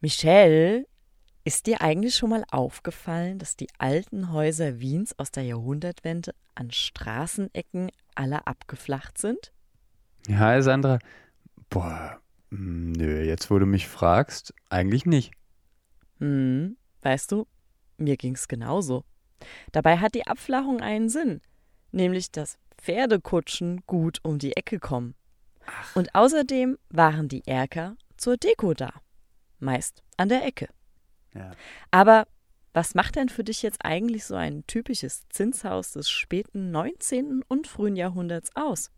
Michelle, 0.00 0.86
ist 1.44 1.66
dir 1.66 1.80
eigentlich 1.80 2.14
schon 2.14 2.30
mal 2.30 2.44
aufgefallen, 2.50 3.38
dass 3.38 3.56
die 3.56 3.68
alten 3.78 4.32
Häuser 4.32 4.80
Wiens 4.80 5.18
aus 5.18 5.32
der 5.32 5.42
Jahrhundertwende 5.42 6.34
an 6.54 6.70
Straßenecken 6.70 7.90
alle 8.14 8.46
abgeflacht 8.46 9.18
sind? 9.18 9.52
Ja, 10.28 10.60
Sandra. 10.62 10.98
Boah, 11.70 12.20
hm, 12.50 12.92
nö, 12.92 13.22
jetzt 13.22 13.50
wo 13.50 13.58
du 13.58 13.66
mich 13.66 13.88
fragst, 13.88 14.54
eigentlich 14.68 15.04
nicht. 15.04 15.32
Hm, 16.18 16.76
weißt 17.02 17.32
du, 17.32 17.46
mir 17.96 18.16
ging's 18.16 18.46
genauso. 18.46 19.04
Dabei 19.72 19.98
hat 19.98 20.14
die 20.14 20.26
Abflachung 20.26 20.80
einen 20.80 21.08
Sinn, 21.08 21.40
nämlich 21.90 22.30
dass 22.30 22.58
Pferdekutschen 22.76 23.82
gut 23.86 24.18
um 24.22 24.38
die 24.38 24.56
Ecke 24.56 24.78
kommen. 24.78 25.14
Und 25.94 26.14
außerdem 26.14 26.78
waren 26.90 27.28
die 27.28 27.46
Erker 27.46 27.96
zur 28.16 28.36
Deko 28.36 28.74
da. 28.74 28.92
Meist 29.60 30.02
an 30.16 30.28
der 30.28 30.44
Ecke. 30.44 30.68
Ja. 31.34 31.52
Aber 31.90 32.26
was 32.74 32.94
macht 32.94 33.16
denn 33.16 33.28
für 33.28 33.44
dich 33.44 33.62
jetzt 33.62 33.84
eigentlich 33.84 34.24
so 34.24 34.34
ein 34.34 34.64
typisches 34.66 35.22
Zinshaus 35.30 35.92
des 35.92 36.10
späten 36.10 36.70
19. 36.70 37.42
und 37.48 37.66
frühen 37.66 37.96
Jahrhunderts 37.96 38.50
aus? 38.54 38.90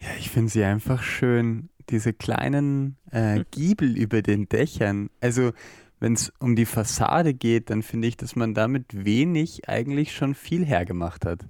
Ja, 0.00 0.08
ich 0.18 0.30
finde 0.30 0.50
sie 0.50 0.64
einfach 0.64 1.02
schön, 1.02 1.70
diese 1.88 2.12
kleinen 2.12 2.96
äh, 3.10 3.44
Giebel 3.50 3.96
über 3.96 4.22
den 4.22 4.48
Dächern. 4.48 5.10
Also, 5.20 5.52
wenn 6.00 6.14
es 6.14 6.32
um 6.40 6.56
die 6.56 6.66
Fassade 6.66 7.32
geht, 7.32 7.70
dann 7.70 7.82
finde 7.82 8.08
ich, 8.08 8.16
dass 8.16 8.36
man 8.36 8.54
damit 8.54 9.04
wenig 9.04 9.68
eigentlich 9.68 10.12
schon 10.14 10.34
viel 10.34 10.64
hergemacht 10.64 11.24
hat. 11.24 11.46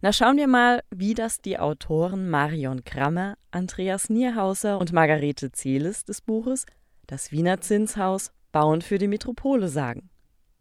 Na, 0.00 0.12
schauen 0.12 0.36
wir 0.36 0.48
mal, 0.48 0.82
wie 0.90 1.14
das 1.14 1.40
die 1.40 1.58
Autoren 1.58 2.28
Marion 2.28 2.84
Krammer, 2.84 3.36
Andreas 3.50 4.10
Nierhauser 4.10 4.78
und 4.78 4.92
Margarete 4.92 5.52
Zieles 5.52 6.04
des 6.04 6.20
Buches 6.20 6.66
Das 7.06 7.32
Wiener 7.32 7.60
Zinshaus 7.60 8.32
Bauen 8.52 8.82
für 8.82 8.98
die 8.98 9.08
Metropole 9.08 9.68
sagen. 9.68 10.10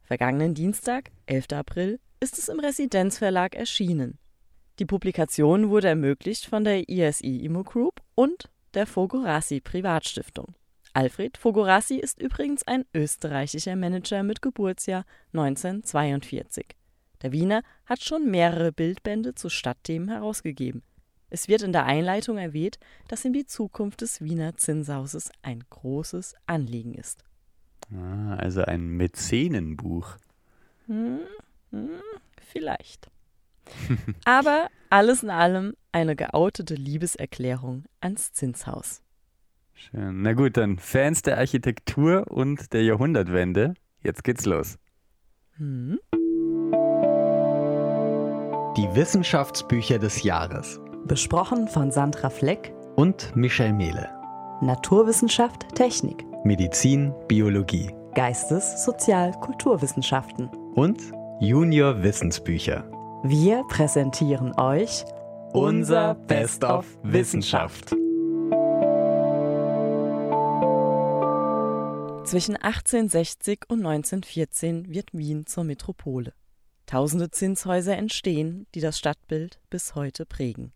Vergangenen 0.02 0.54
Dienstag, 0.54 1.12
11. 1.26 1.54
April, 1.54 2.00
ist 2.20 2.38
es 2.38 2.50
im 2.50 2.60
Residenzverlag 2.60 3.56
erschienen. 3.56 4.18
Die 4.80 4.86
Publikation 4.86 5.70
wurde 5.70 5.90
ermöglicht 5.90 6.46
von 6.46 6.64
der 6.64 6.90
ISI 6.90 7.38
Immo 7.46 7.64
Group 7.64 8.02
und 8.16 8.50
der 8.74 8.88
Fogorassi 8.88 9.60
Privatstiftung. 9.60 10.56
Alfred 10.94 11.38
Fogorassi 11.38 11.96
ist 11.96 12.22
übrigens 12.22 12.66
ein 12.68 12.86
österreichischer 12.94 13.76
Manager 13.76 14.24
mit 14.24 14.42
Geburtsjahr 14.42 15.06
1942. 15.34 16.66
Der 17.22 17.32
Wiener 17.32 17.64
hat 17.86 18.02
schon 18.02 18.30
mehrere 18.30 18.72
Bildbände 18.72 19.36
zu 19.36 19.50
Stadtthemen 19.50 20.10
herausgegeben. 20.10 20.84
Es 21.34 21.48
wird 21.48 21.62
in 21.62 21.72
der 21.72 21.86
Einleitung 21.86 22.38
erwähnt, 22.38 22.78
dass 23.08 23.24
ihm 23.24 23.32
die 23.32 23.46
Zukunft 23.46 24.02
des 24.02 24.22
Wiener 24.22 24.58
Zinshauses 24.58 25.32
ein 25.42 25.64
großes 25.70 26.36
Anliegen 26.46 26.94
ist. 26.94 27.24
Ah, 27.96 28.36
also 28.36 28.64
ein 28.64 28.86
Mäzenenbuch. 28.90 30.18
Hm, 30.88 31.20
hm, 31.72 31.90
vielleicht. 32.42 33.10
Aber 34.26 34.68
alles 34.90 35.24
in 35.24 35.30
allem 35.30 35.74
eine 35.94 36.18
geoutete 36.18 36.76
Liebeserklärung 36.76 37.86
ans 38.02 38.34
Zinshaus. 38.34 39.02
Schön. 39.74 40.24
Na 40.24 40.34
gut, 40.34 40.58
dann 40.58 40.80
Fans 40.80 41.22
der 41.22 41.38
Architektur 41.38 42.30
und 42.30 42.74
der 42.74 42.84
Jahrhundertwende. 42.84 43.74
Jetzt 44.04 44.26
geht's 44.26 44.46
los. 44.46 44.78
Hm? 45.56 45.98
Die 48.76 48.96
Wissenschaftsbücher 48.96 49.98
des 49.98 50.24
Jahres. 50.24 50.82
Besprochen 51.06 51.68
von 51.68 51.92
Sandra 51.92 52.30
Fleck 52.30 52.74
Und 52.96 53.36
Michel 53.36 53.74
Mehle. 53.74 54.10
Naturwissenschaft, 54.62 55.68
Technik, 55.76 56.26
Medizin, 56.46 57.14
Biologie. 57.28 57.92
Geistes-, 58.14 58.86
Sozial-, 58.86 59.32
Kulturwissenschaften. 59.40 60.50
Und 60.76 61.02
Junior 61.40 62.04
Wissensbücher. 62.04 62.90
Wir 63.24 63.64
präsentieren 63.68 64.54
euch 64.58 65.04
Unser 65.54 66.16
Best 66.16 66.64
of 66.64 66.86
Wissenschaft. 67.04 67.96
Zwischen 72.26 72.56
1860 72.56 73.64
und 73.68 73.80
1914 73.80 74.94
wird 74.94 75.10
Wien 75.14 75.48
zur 75.48 75.64
Metropole. 75.64 76.34
Tausende 76.86 77.32
Zinshäuser 77.32 77.98
entstehen, 77.98 78.68
die 78.76 78.82
das 78.82 79.00
Stadtbild 79.00 79.60
bis 79.70 79.96
heute 79.96 80.26
prägen. 80.26 80.72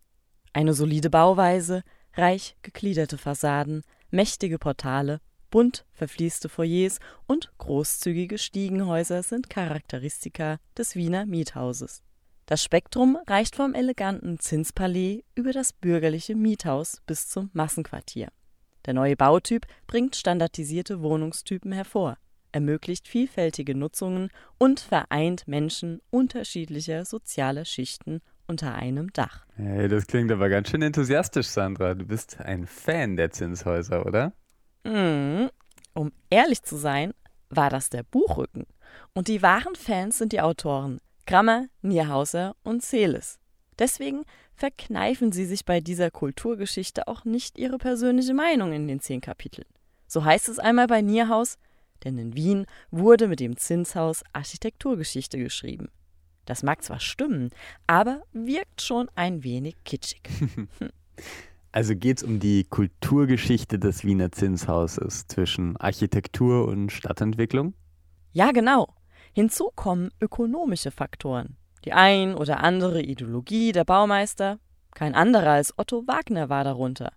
Eine 0.55 0.73
solide 0.73 1.09
Bauweise, 1.09 1.83
reich 2.13 2.55
gegliederte 2.61 3.17
Fassaden, 3.17 3.83
mächtige 4.09 4.57
Portale, 4.57 5.19
bunt 5.51 5.85
verfließte 5.91 6.47
Foyers 6.47 6.99
und 7.27 7.51
großzügige 7.57 8.37
Stiegenhäuser 8.37 9.21
sind 9.21 9.49
Charakteristika 9.49 10.59
des 10.77 10.95
Wiener 10.95 11.25
Miethauses. 11.25 12.03
Das 12.45 12.63
Spektrum 12.63 13.17
reicht 13.27 13.57
vom 13.57 13.73
eleganten 13.73 14.39
Zinspalais 14.39 15.25
über 15.35 15.51
das 15.51 15.73
bürgerliche 15.73 16.35
Miethaus 16.35 17.01
bis 17.05 17.27
zum 17.27 17.49
Massenquartier. 17.51 18.29
Der 18.85 18.93
neue 18.93 19.17
Bautyp 19.17 19.65
bringt 19.87 20.15
standardisierte 20.15 21.01
Wohnungstypen 21.01 21.73
hervor, 21.73 22.15
ermöglicht 22.53 23.09
vielfältige 23.09 23.75
Nutzungen 23.75 24.29
und 24.57 24.79
vereint 24.79 25.49
Menschen 25.49 25.99
unterschiedlicher 26.11 27.03
sozialer 27.03 27.65
Schichten 27.65 28.21
unter 28.47 28.75
einem 28.75 29.11
Dach. 29.13 29.45
Hey, 29.55 29.87
das 29.87 30.07
klingt 30.07 30.31
aber 30.31 30.49
ganz 30.49 30.69
schön 30.69 30.81
enthusiastisch, 30.81 31.47
Sandra. 31.47 31.93
Du 31.93 32.05
bist 32.05 32.39
ein 32.39 32.65
Fan 32.67 33.15
der 33.15 33.31
Zinshäuser, 33.31 34.05
oder? 34.05 34.33
Mm, 34.83 35.47
Um 35.93 36.11
ehrlich 36.29 36.63
zu 36.63 36.75
sein, 36.77 37.13
war 37.49 37.69
das 37.69 37.89
der 37.89 38.03
Buchrücken. 38.03 38.65
Und 39.13 39.27
die 39.27 39.41
wahren 39.41 39.75
Fans 39.75 40.17
sind 40.17 40.31
die 40.33 40.41
Autoren 40.41 40.99
Grammer, 41.25 41.65
Nierhauser 41.81 42.55
und 42.63 42.83
Celis. 42.83 43.39
Deswegen 43.79 44.23
verkneifen 44.53 45.31
sie 45.31 45.45
sich 45.45 45.65
bei 45.65 45.81
dieser 45.81 46.11
Kulturgeschichte 46.11 47.07
auch 47.07 47.25
nicht 47.25 47.57
ihre 47.57 47.77
persönliche 47.77 48.33
Meinung 48.33 48.71
in 48.73 48.87
den 48.87 48.99
zehn 48.99 49.21
Kapiteln. 49.21 49.67
So 50.07 50.23
heißt 50.23 50.47
es 50.49 50.59
einmal 50.59 50.87
bei 50.87 51.01
Nierhaus, 51.01 51.57
denn 52.03 52.17
in 52.17 52.35
Wien 52.35 52.65
wurde 52.91 53.27
mit 53.27 53.39
dem 53.39 53.57
Zinshaus 53.57 54.23
Architekturgeschichte 54.33 55.37
geschrieben. 55.39 55.89
Das 56.45 56.63
mag 56.63 56.83
zwar 56.83 56.99
stimmen, 56.99 57.49
aber 57.87 58.21
wirkt 58.33 58.81
schon 58.81 59.09
ein 59.15 59.43
wenig 59.43 59.75
kitschig. 59.83 60.21
Also 61.71 61.93
geht's 61.93 62.23
um 62.23 62.39
die 62.39 62.63
Kulturgeschichte 62.63 63.77
des 63.77 64.05
Wiener 64.05 64.31
Zinshauses 64.31 65.27
zwischen 65.27 65.75
Architektur 65.75 66.69
und 66.69 66.89
Stadtentwicklung? 66.89 67.73
Ja, 68.31 68.53
genau. 68.53 68.95
Hinzu 69.33 69.71
kommen 69.75 70.09
ökonomische 70.21 70.89
Faktoren. 70.91 71.57
Die 71.83 71.91
ein 71.91 72.33
oder 72.33 72.63
andere 72.63 73.01
Ideologie 73.01 73.73
der 73.73 73.83
Baumeister, 73.83 74.57
kein 74.93 75.13
anderer 75.15 75.51
als 75.51 75.77
Otto 75.77 76.07
Wagner 76.07 76.47
war 76.47 76.63
darunter. 76.63 77.11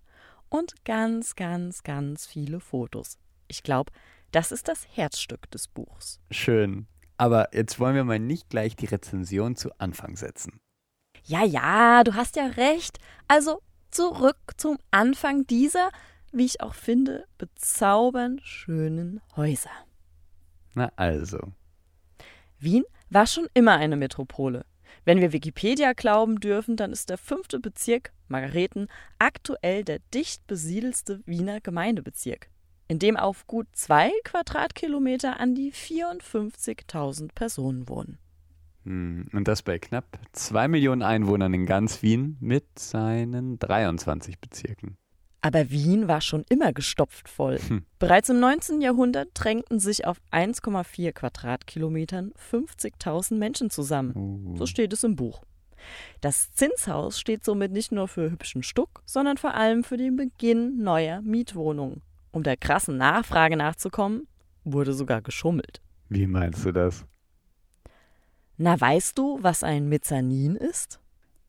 Und 0.49 0.83
ganz, 0.83 1.37
ganz, 1.37 1.83
ganz 1.83 2.25
viele 2.25 2.59
Fotos. 2.59 3.17
Ich 3.47 3.63
glaube, 3.63 3.93
das 4.31 4.51
ist 4.51 4.67
das 4.67 4.85
Herzstück 4.91 5.49
des 5.51 5.69
Buchs. 5.69 6.19
Schön. 6.31 6.87
Aber 7.19 7.53
jetzt 7.53 7.81
wollen 7.81 7.95
wir 7.95 8.05
mal 8.05 8.17
nicht 8.17 8.49
gleich 8.49 8.77
die 8.77 8.85
Rezension 8.85 9.57
zu 9.57 9.71
Anfang 9.77 10.15
setzen. 10.15 10.61
Ja, 11.25 11.43
ja, 11.43 12.05
du 12.05 12.15
hast 12.15 12.37
ja 12.37 12.45
recht. 12.45 12.97
Also 13.27 13.61
zurück 13.91 14.37
zum 14.55 14.77
Anfang 14.89 15.45
dieser, 15.45 15.91
wie 16.31 16.45
ich 16.45 16.61
auch 16.61 16.73
finde, 16.73 17.25
bezaubernd 17.37 18.41
schönen 18.41 19.19
Häuser. 19.35 19.69
Na 20.75 20.93
also. 20.95 21.39
Wien 22.57 22.85
war 23.09 23.27
schon 23.27 23.47
immer 23.53 23.75
eine 23.75 23.97
Metropole. 23.97 24.65
Wenn 25.03 25.19
wir 25.19 25.33
Wikipedia 25.33 25.91
glauben 25.91 26.39
dürfen, 26.39 26.77
dann 26.77 26.93
ist 26.93 27.09
der 27.09 27.17
fünfte 27.17 27.59
Bezirk, 27.59 28.13
Margareten, 28.29 28.87
aktuell 29.17 29.83
der 29.83 29.99
dicht 30.13 30.47
besiedelste 30.47 31.21
Wiener 31.25 31.59
Gemeindebezirk, 31.59 32.49
in 32.89 32.99
dem 32.99 33.15
auf 33.15 33.47
gut 33.47 33.67
zwei 33.71 34.11
Quadratkilometer 34.25 35.39
an 35.39 35.55
die 35.55 35.71
54.000 35.71 37.29
Personen 37.33 37.87
wohnen. 37.87 38.17
Hm, 38.83 39.27
Und 39.31 39.47
das 39.47 39.61
bei 39.61 39.77
knapp 39.79 40.19
zwei 40.33 40.67
Millionen 40.67 41.03
Einwohnern 41.03 41.53
in 41.53 41.65
ganz 41.65 42.01
Wien 42.01 42.35
mit 42.41 42.65
seinen 42.77 43.59
23 43.59 44.39
Bezirken. 44.39 44.97
Aber 45.41 45.69
Wien 45.69 46.07
war 46.09 46.19
schon 46.19 46.43
immer 46.49 46.73
gestopft 46.73 47.29
voll. 47.29 47.59
Hm. 47.59 47.85
Bereits 47.99 48.27
im 48.29 48.39
19. 48.41 48.81
Jahrhundert 48.81 49.29
drängten 49.35 49.79
sich 49.79 50.05
auf 50.05 50.19
1,4 50.31 51.13
Quadratkilometern 51.13 52.33
50.000 52.51 53.35
Menschen 53.35 53.69
zusammen. 53.69 54.13
Oh. 54.51 54.57
So 54.57 54.65
steht 54.65 54.91
es 54.91 55.03
im 55.03 55.15
Buch. 55.15 55.43
Das 56.19 56.51
Zinshaus 56.53 57.19
steht 57.19 57.45
somit 57.45 57.71
nicht 57.71 57.91
nur 57.91 58.07
für 58.09 58.29
hübschen 58.29 58.63
Stuck, 58.63 59.01
sondern 59.05 59.37
vor 59.37 59.53
allem 59.53 59.85
für 59.85 59.95
den 59.95 60.17
Beginn 60.17 60.83
neuer 60.83 61.21
Mietwohnungen. 61.21 62.01
Um 62.31 62.43
der 62.43 62.57
krassen 62.57 62.97
Nachfrage 62.97 63.57
nachzukommen, 63.57 64.27
wurde 64.63 64.93
sogar 64.93 65.21
geschummelt. 65.21 65.81
Wie 66.09 66.27
meinst 66.27 66.65
du 66.65 66.71
das? 66.71 67.05
Na, 68.57 68.79
weißt 68.79 69.17
du, 69.17 69.39
was 69.41 69.63
ein 69.63 69.87
Mezzanin 69.87 70.55
ist? 70.55 70.99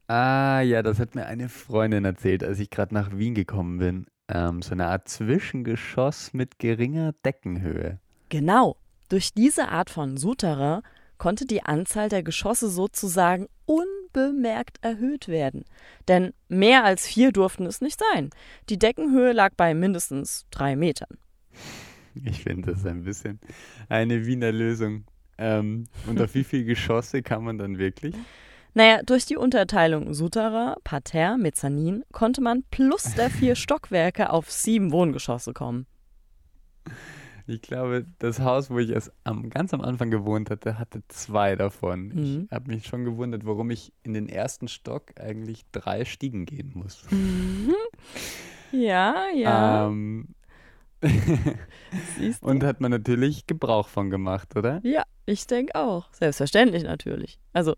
Ah, 0.07 0.61
ja, 0.61 0.83
das 0.83 0.99
hat 0.99 1.15
mir 1.15 1.27
eine 1.27 1.49
Freundin 1.49 2.05
erzählt, 2.05 2.43
als 2.45 2.59
ich 2.61 2.71
gerade 2.71 2.95
nach 2.95 3.11
Wien 3.17 3.35
gekommen 3.35 3.79
bin. 3.79 4.07
ähm, 4.33 4.63
so 4.63 4.73
eine 4.73 4.87
Art 4.87 5.09
Zwischengeschoss 5.09 6.33
mit 6.33 6.59
geringer 6.61 7.13
Deckenhöhe. 7.25 7.99
Genau. 8.29 8.77
Durch 9.09 9.35
diese 9.35 9.69
Art 9.71 9.91
von 9.91 10.17
Souterrain 10.17 10.83
konnte 11.21 11.45
die 11.45 11.63
Anzahl 11.63 12.09
der 12.09 12.23
Geschosse 12.23 12.71
sozusagen 12.71 13.47
unbemerkt 13.67 14.79
erhöht 14.81 15.29
werden. 15.29 15.65
Denn 16.09 16.33
mehr 16.49 16.83
als 16.83 17.07
vier 17.07 17.31
durften 17.31 17.67
es 17.67 17.83
nicht 17.83 18.01
sein. 18.01 18.31
Die 18.71 18.79
Deckenhöhe 18.79 19.33
lag 19.33 19.53
bei 19.55 19.75
mindestens 19.75 20.47
drei 20.51 20.75
Metern. 20.75 21.19
Ich 22.25 22.43
finde 22.43 22.73
das 22.73 22.85
ein 22.87 23.05
bisschen 23.05 23.39
eine 23.89 24.27
Wiener 24.27 24.51
Lösung. 24.51 25.05
Ähm, 25.39 25.85
und 26.07 26.21
auf 26.21 26.35
wie 26.35 26.43
viele 26.43 26.65
Geschosse 26.65 27.23
kann 27.23 27.45
man 27.45 27.59
dann 27.59 27.79
wirklich? 27.79 28.17
Naja, 28.73 29.03
durch 29.03 29.27
die 29.27 29.37
Unterteilung 29.37 30.15
Souterrain, 30.15 30.75
Parterre, 30.85 31.39
Mezzanin 31.39 32.03
konnte 32.13 32.41
man 32.41 32.65
plus 32.71 33.15
der 33.15 33.31
vier 33.31 33.57
Stockwerke 33.57 34.31
auf 34.31 34.51
sieben 34.51 34.91
Wohngeschosse 34.91 35.53
kommen. 35.53 35.87
Ich 37.51 37.63
glaube, 37.63 38.07
das 38.21 38.39
Haus, 38.39 38.71
wo 38.71 38.79
ich 38.79 38.91
es 38.91 39.11
am, 39.25 39.51
ganz 39.51 39.75
am 39.75 39.81
Anfang 39.81 40.11
gewohnt 40.13 40.51
hatte, 40.51 40.79
hatte 40.79 41.03
zwei 41.09 41.57
davon. 41.57 42.09
Mhm. 42.09 42.45
Ich 42.47 42.53
habe 42.53 42.71
mich 42.71 42.87
schon 42.87 43.05
gewundert, 43.05 43.45
warum 43.45 43.71
ich 43.71 43.93
in 44.05 44.15
den 44.15 44.29
ersten 44.29 44.69
Stock 44.69 45.19
eigentlich 45.19 45.65
drei 45.73 46.05
Stiegen 46.05 46.47
gehen 46.47 46.71
muss. 46.75 47.05
Ja, 48.73 49.27
ja. 49.35 49.89
Ähm, 49.89 50.29
siehst 52.17 52.41
du? 52.45 52.47
und 52.47 52.63
hat 52.63 52.81
man 52.81 52.93
natürlich 52.93 53.49
Gebrauch 53.49 53.89
von 53.89 54.11
gemacht, 54.11 54.55
oder? 54.57 54.81
Ja, 54.85 55.03
ich 55.27 55.49
denke 55.49 55.75
auch. 55.75 56.13
Selbstverständlich 56.13 56.85
natürlich. 56.85 57.41
Also, 57.53 57.75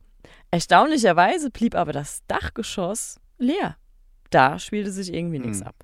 erstaunlicherweise 0.50 1.48
blieb 1.50 1.74
aber 1.74 1.92
das 1.92 2.22
Dachgeschoss 2.26 3.20
leer. 3.38 3.76
Da 4.28 4.58
spielte 4.58 4.92
sich 4.92 5.14
irgendwie 5.14 5.38
nichts 5.38 5.60
Hm. 5.60 5.68
ab. 5.68 5.76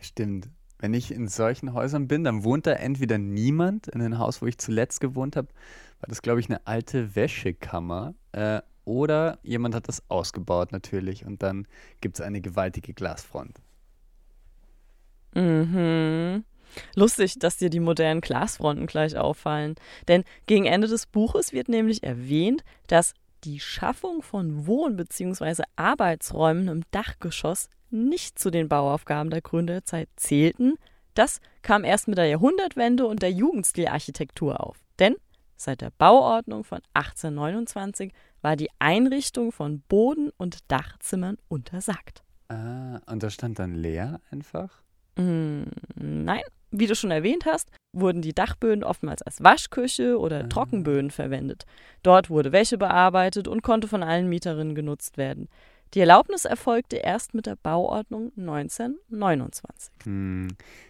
Stimmt. 0.00 0.48
Wenn 0.78 0.94
ich 0.94 1.12
in 1.12 1.28
solchen 1.28 1.72
Häusern 1.72 2.08
bin, 2.08 2.24
dann 2.24 2.44
wohnt 2.44 2.66
da 2.66 2.72
entweder 2.72 3.18
niemand. 3.18 3.88
In 3.88 4.00
dem 4.00 4.18
Haus, 4.18 4.42
wo 4.42 4.46
ich 4.46 4.58
zuletzt 4.58 5.00
gewohnt 5.00 5.36
habe, 5.36 5.48
war 6.00 6.08
das, 6.08 6.22
glaube 6.22 6.40
ich, 6.40 6.48
eine 6.48 6.66
alte 6.66 7.14
Wäschekammer. 7.14 8.14
Äh, 8.32 8.60
oder 8.84 9.38
jemand 9.42 9.74
hat 9.74 9.88
das 9.88 10.02
ausgebaut 10.10 10.72
natürlich. 10.72 11.24
Und 11.24 11.42
dann 11.42 11.66
gibt 12.00 12.16
es 12.16 12.20
eine 12.20 12.40
gewaltige 12.40 12.92
Glasfront. 12.92 13.60
Mhm. 15.34 16.44
Lustig, 16.94 17.38
dass 17.38 17.56
dir 17.56 17.70
die 17.70 17.80
modernen 17.80 18.20
Glasfronten 18.20 18.86
gleich 18.86 19.16
auffallen. 19.16 19.76
Denn 20.08 20.24
gegen 20.46 20.66
Ende 20.66 20.88
des 20.88 21.06
Buches 21.06 21.52
wird 21.52 21.68
nämlich 21.68 22.02
erwähnt, 22.02 22.64
dass 22.86 23.14
die 23.44 23.60
Schaffung 23.60 24.22
von 24.22 24.66
Wohn- 24.66 24.96
bzw. 24.96 25.62
Arbeitsräumen 25.76 26.68
im 26.68 26.82
Dachgeschoss 26.90 27.68
nicht 27.90 28.38
zu 28.38 28.50
den 28.50 28.68
Bauaufgaben 28.68 29.30
der 29.30 29.42
Gründerzeit 29.42 30.08
zählten. 30.16 30.74
Das 31.14 31.40
kam 31.62 31.84
erst 31.84 32.08
mit 32.08 32.18
der 32.18 32.26
Jahrhundertwende 32.26 33.06
und 33.06 33.22
der 33.22 33.30
Jugendstilarchitektur 33.30 34.64
auf. 34.64 34.78
Denn 34.98 35.14
seit 35.56 35.80
der 35.80 35.90
Bauordnung 35.96 36.64
von 36.64 36.80
1829 36.94 38.12
war 38.42 38.56
die 38.56 38.70
Einrichtung 38.78 39.52
von 39.52 39.80
Boden- 39.88 40.32
und 40.36 40.70
Dachzimmern 40.70 41.36
untersagt. 41.48 42.22
Ah, 42.48 43.00
und 43.06 43.22
da 43.22 43.30
stand 43.30 43.58
dann 43.58 43.74
leer 43.74 44.20
einfach? 44.30 44.82
Mm, 45.16 45.62
Nein, 45.94 46.42
wie 46.76 46.86
du 46.86 46.94
schon 46.96 47.10
erwähnt 47.12 47.44
hast, 47.46 47.70
wurden 47.92 48.20
die 48.22 48.34
Dachböden 48.34 48.82
oftmals 48.82 49.22
als 49.22 49.42
Waschküche 49.42 50.18
oder 50.18 50.40
Ah. 50.44 50.46
Trockenböden 50.48 51.10
verwendet. 51.10 51.66
Dort 52.02 52.30
wurde 52.30 52.50
Wäsche 52.52 52.78
bearbeitet 52.78 53.46
und 53.48 53.62
konnte 53.62 53.86
von 53.88 54.02
allen 54.02 54.28
Mieterinnen 54.28 54.74
genutzt 54.74 55.16
werden. 55.16 55.48
Die 55.94 56.00
Erlaubnis 56.00 56.44
erfolgte 56.44 56.96
erst 56.96 57.34
mit 57.34 57.46
der 57.46 57.54
Bauordnung 57.54 58.32
1929. 58.36 59.92
Hm, 60.02 60.48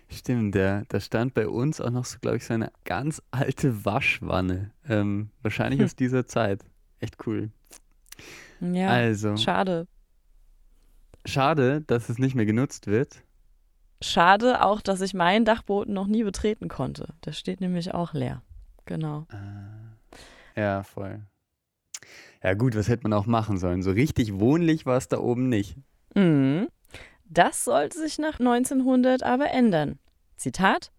stimmt, 0.09 0.55
der, 0.55 0.85
da 0.89 0.99
stand 1.01 1.35
bei 1.35 1.47
uns 1.47 1.81
auch 1.81 1.91
noch 1.91 2.07
so, 2.07 2.19
glaube 2.21 2.39
ich, 2.39 2.47
so 2.47 2.55
eine 2.55 2.71
ganz 2.85 3.21
alte 3.31 3.85
Waschwanne. 3.85 4.71
Ähm, 4.89 5.29
wahrscheinlich 5.43 5.81
Hm. 5.81 5.85
aus 5.85 5.97
dieser 5.97 6.27
Zeit. 6.27 6.65
Echt 7.01 7.17
cool. 7.27 7.51
Ja, 8.61 8.89
also, 8.89 9.37
schade. 9.37 9.87
schade, 11.27 11.83
dass 11.87 12.09
es 12.09 12.19
nicht 12.19 12.35
mehr 12.35 12.47
genutzt 12.47 12.87
wird. 12.87 13.23
Schade 14.05 14.63
auch, 14.63 14.83
dass 14.83 15.01
ich 15.01 15.15
meinen 15.15 15.45
Dachboden 15.47 15.95
noch 15.95 16.07
nie 16.07 16.25
betreten 16.25 16.69
konnte. 16.69 17.15
Der 17.25 17.33
steht 17.33 17.61
nämlich 17.61 17.95
auch 17.95 18.13
leer. 18.13 18.43
Genau. 18.85 19.27
Ah, 19.31 19.97
Ja, 20.55 20.83
voll. 20.83 21.23
Ja 22.43 22.53
gut, 22.53 22.77
was 22.77 22.89
hätte 22.89 23.05
man 23.05 23.15
auch 23.15 23.25
machen 23.25 23.57
sollen? 23.57 23.83
So 23.83 23.91
richtig 23.91 24.39
wohnlich 24.39 24.85
war 24.85 24.99
es 24.99 25.09
da 25.09 25.19
oben 25.19 25.49
nicht. 25.49 25.77
Mhm. 26.15 26.69
Das 27.25 27.65
sollte 27.65 27.99
sich 27.99 28.19
nach 28.19 28.39
1900 28.39 29.23
aber 29.23 29.51
ändern. 29.51 29.99
Zitat: 30.37 30.93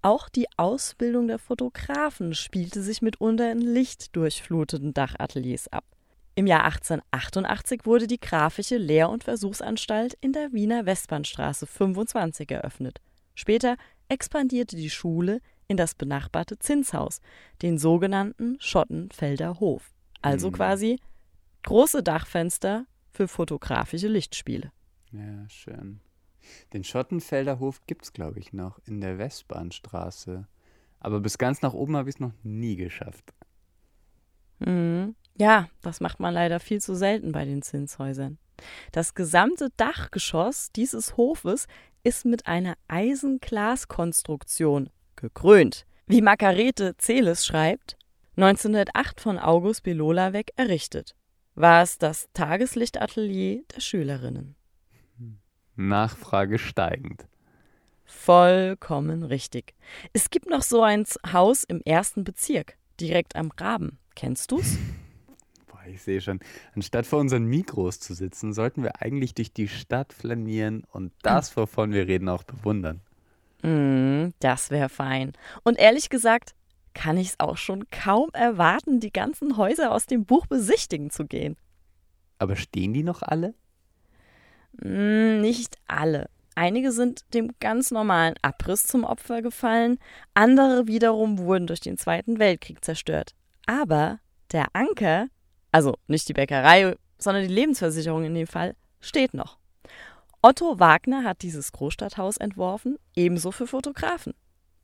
Auch 0.00 0.28
die 0.28 0.46
Ausbildung 0.56 1.26
der 1.26 1.40
Fotografen 1.40 2.34
spielte 2.34 2.82
sich 2.82 3.02
mitunter 3.02 3.50
in 3.50 3.60
lichtdurchfluteten 3.60 4.94
Dachateliers 4.94 5.66
ab. 5.68 5.84
Im 6.34 6.46
Jahr 6.46 6.64
1888 6.64 7.84
wurde 7.84 8.06
die 8.06 8.20
Grafische 8.20 8.78
Lehr- 8.78 9.10
und 9.10 9.24
Versuchsanstalt 9.24 10.16
in 10.20 10.32
der 10.32 10.52
Wiener 10.52 10.86
Westbahnstraße 10.86 11.66
25 11.66 12.50
eröffnet. 12.50 13.00
Später 13.34 13.76
expandierte 14.08 14.76
die 14.76 14.90
Schule 14.90 15.40
in 15.68 15.76
das 15.76 15.94
benachbarte 15.94 16.58
Zinshaus, 16.58 17.20
den 17.60 17.78
sogenannten 17.78 18.56
Schottenfelder 18.60 19.60
Hof. 19.60 19.92
Also 20.22 20.48
Mhm. 20.48 20.52
quasi 20.54 21.00
große 21.64 22.02
Dachfenster 22.02 22.86
für 23.10 23.28
fotografische 23.28 24.08
Lichtspiele. 24.08 24.72
Ja, 25.12 25.48
schön. 25.48 26.00
Den 26.72 26.82
Schottenfelder 26.82 27.58
Hof 27.58 27.80
gibt 27.86 28.04
es, 28.04 28.12
glaube 28.12 28.38
ich, 28.38 28.52
noch 28.52 28.78
in 28.86 29.00
der 29.00 29.18
Westbahnstraße. 29.18 30.46
Aber 30.98 31.20
bis 31.20 31.36
ganz 31.38 31.62
nach 31.62 31.74
oben 31.74 31.96
habe 31.96 32.08
ich 32.08 32.16
es 32.16 32.20
noch 32.20 32.32
nie 32.42 32.76
geschafft. 32.76 33.32
Mhm. 34.66 35.14
Ja, 35.38 35.68
das 35.80 36.00
macht 36.00 36.20
man 36.20 36.34
leider 36.34 36.60
viel 36.60 36.80
zu 36.80 36.94
selten 36.94 37.32
bei 37.32 37.44
den 37.44 37.62
Zinshäusern. 37.62 38.38
Das 38.92 39.14
gesamte 39.14 39.70
Dachgeschoss 39.76 40.70
dieses 40.72 41.16
Hofes 41.16 41.66
ist 42.04 42.24
mit 42.24 42.46
einer 42.46 42.74
Eisenglaskonstruktion 42.88 44.90
gekrönt. 45.16 45.86
Wie 46.06 46.20
Margarete 46.20 46.96
Celes 46.98 47.46
schreibt, 47.46 47.96
1908 48.36 49.20
von 49.20 49.38
August 49.38 49.82
Belola 49.82 50.32
weg 50.32 50.52
errichtet, 50.56 51.14
war 51.54 51.82
es 51.82 51.98
das 51.98 52.28
Tageslichtatelier 52.34 53.62
der 53.74 53.80
Schülerinnen. 53.80 54.56
Nachfrage 55.76 56.58
steigend. 56.58 57.26
Vollkommen 58.04 59.22
richtig. 59.22 59.74
Es 60.12 60.30
gibt 60.30 60.48
noch 60.48 60.62
so 60.62 60.82
ein 60.82 61.04
Haus 61.32 61.64
im 61.64 61.80
ersten 61.82 62.24
Bezirk, 62.24 62.76
direkt 63.00 63.36
am 63.36 63.50
Graben. 63.50 63.98
Kennst 64.14 64.50
du's? 64.50 64.78
Boah, 65.66 65.80
ich 65.86 66.02
sehe 66.02 66.20
schon. 66.20 66.40
Anstatt 66.74 67.06
vor 67.06 67.20
unseren 67.20 67.44
Mikros 67.44 68.00
zu 68.00 68.14
sitzen, 68.14 68.52
sollten 68.52 68.82
wir 68.82 69.02
eigentlich 69.02 69.34
durch 69.34 69.52
die 69.52 69.68
Stadt 69.68 70.12
flanieren 70.12 70.84
und 70.92 71.12
das, 71.22 71.56
wovon 71.56 71.92
wir 71.92 72.06
reden, 72.06 72.28
auch 72.28 72.44
bewundern. 72.44 73.00
Mm, 73.62 74.32
das 74.40 74.70
wäre 74.70 74.88
fein. 74.88 75.32
Und 75.62 75.78
ehrlich 75.78 76.10
gesagt, 76.10 76.54
kann 76.94 77.16
ich 77.16 77.28
es 77.28 77.40
auch 77.40 77.56
schon 77.56 77.88
kaum 77.90 78.30
erwarten, 78.32 79.00
die 79.00 79.12
ganzen 79.12 79.56
Häuser 79.56 79.92
aus 79.92 80.06
dem 80.06 80.24
Buch 80.24 80.46
besichtigen 80.46 81.10
zu 81.10 81.26
gehen. 81.26 81.56
Aber 82.38 82.56
stehen 82.56 82.92
die 82.92 83.02
noch 83.02 83.22
alle? 83.22 83.54
Mm, 84.82 85.40
nicht 85.40 85.78
alle. 85.86 86.28
Einige 86.54 86.92
sind 86.92 87.22
dem 87.32 87.52
ganz 87.60 87.90
normalen 87.90 88.34
Abriss 88.42 88.84
zum 88.84 89.04
Opfer 89.04 89.40
gefallen, 89.40 89.98
andere 90.34 90.86
wiederum 90.86 91.38
wurden 91.38 91.66
durch 91.66 91.80
den 91.80 91.96
Zweiten 91.96 92.38
Weltkrieg 92.38 92.84
zerstört. 92.84 93.34
Aber 93.66 94.20
der 94.52 94.66
Anker, 94.74 95.28
also 95.70 95.96
nicht 96.06 96.28
die 96.28 96.34
Bäckerei, 96.34 96.96
sondern 97.18 97.46
die 97.46 97.54
Lebensversicherung 97.54 98.24
in 98.24 98.34
dem 98.34 98.46
Fall, 98.46 98.74
steht 99.00 99.34
noch. 99.34 99.58
Otto 100.42 100.80
Wagner 100.80 101.24
hat 101.24 101.42
dieses 101.42 101.70
Großstadthaus 101.72 102.36
entworfen, 102.36 102.98
ebenso 103.14 103.52
für 103.52 103.66
Fotografen. 103.66 104.34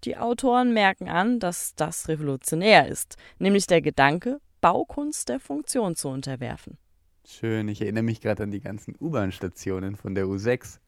Die 0.04 0.16
Autoren 0.16 0.72
merken 0.72 1.08
an, 1.08 1.40
dass 1.40 1.74
das 1.74 2.08
revolutionär 2.08 2.86
ist, 2.86 3.16
nämlich 3.38 3.66
der 3.66 3.82
Gedanke, 3.82 4.40
Baukunst 4.60 5.28
der 5.28 5.40
Funktion 5.40 5.96
zu 5.96 6.08
unterwerfen. 6.08 6.78
Schön, 7.26 7.68
ich 7.68 7.82
erinnere 7.82 8.04
mich 8.04 8.20
gerade 8.20 8.44
an 8.44 8.50
die 8.50 8.60
ganzen 8.60 8.94
U-Bahn-Stationen 9.00 9.96
von 9.96 10.14
der 10.14 10.26
U6. 10.26 10.78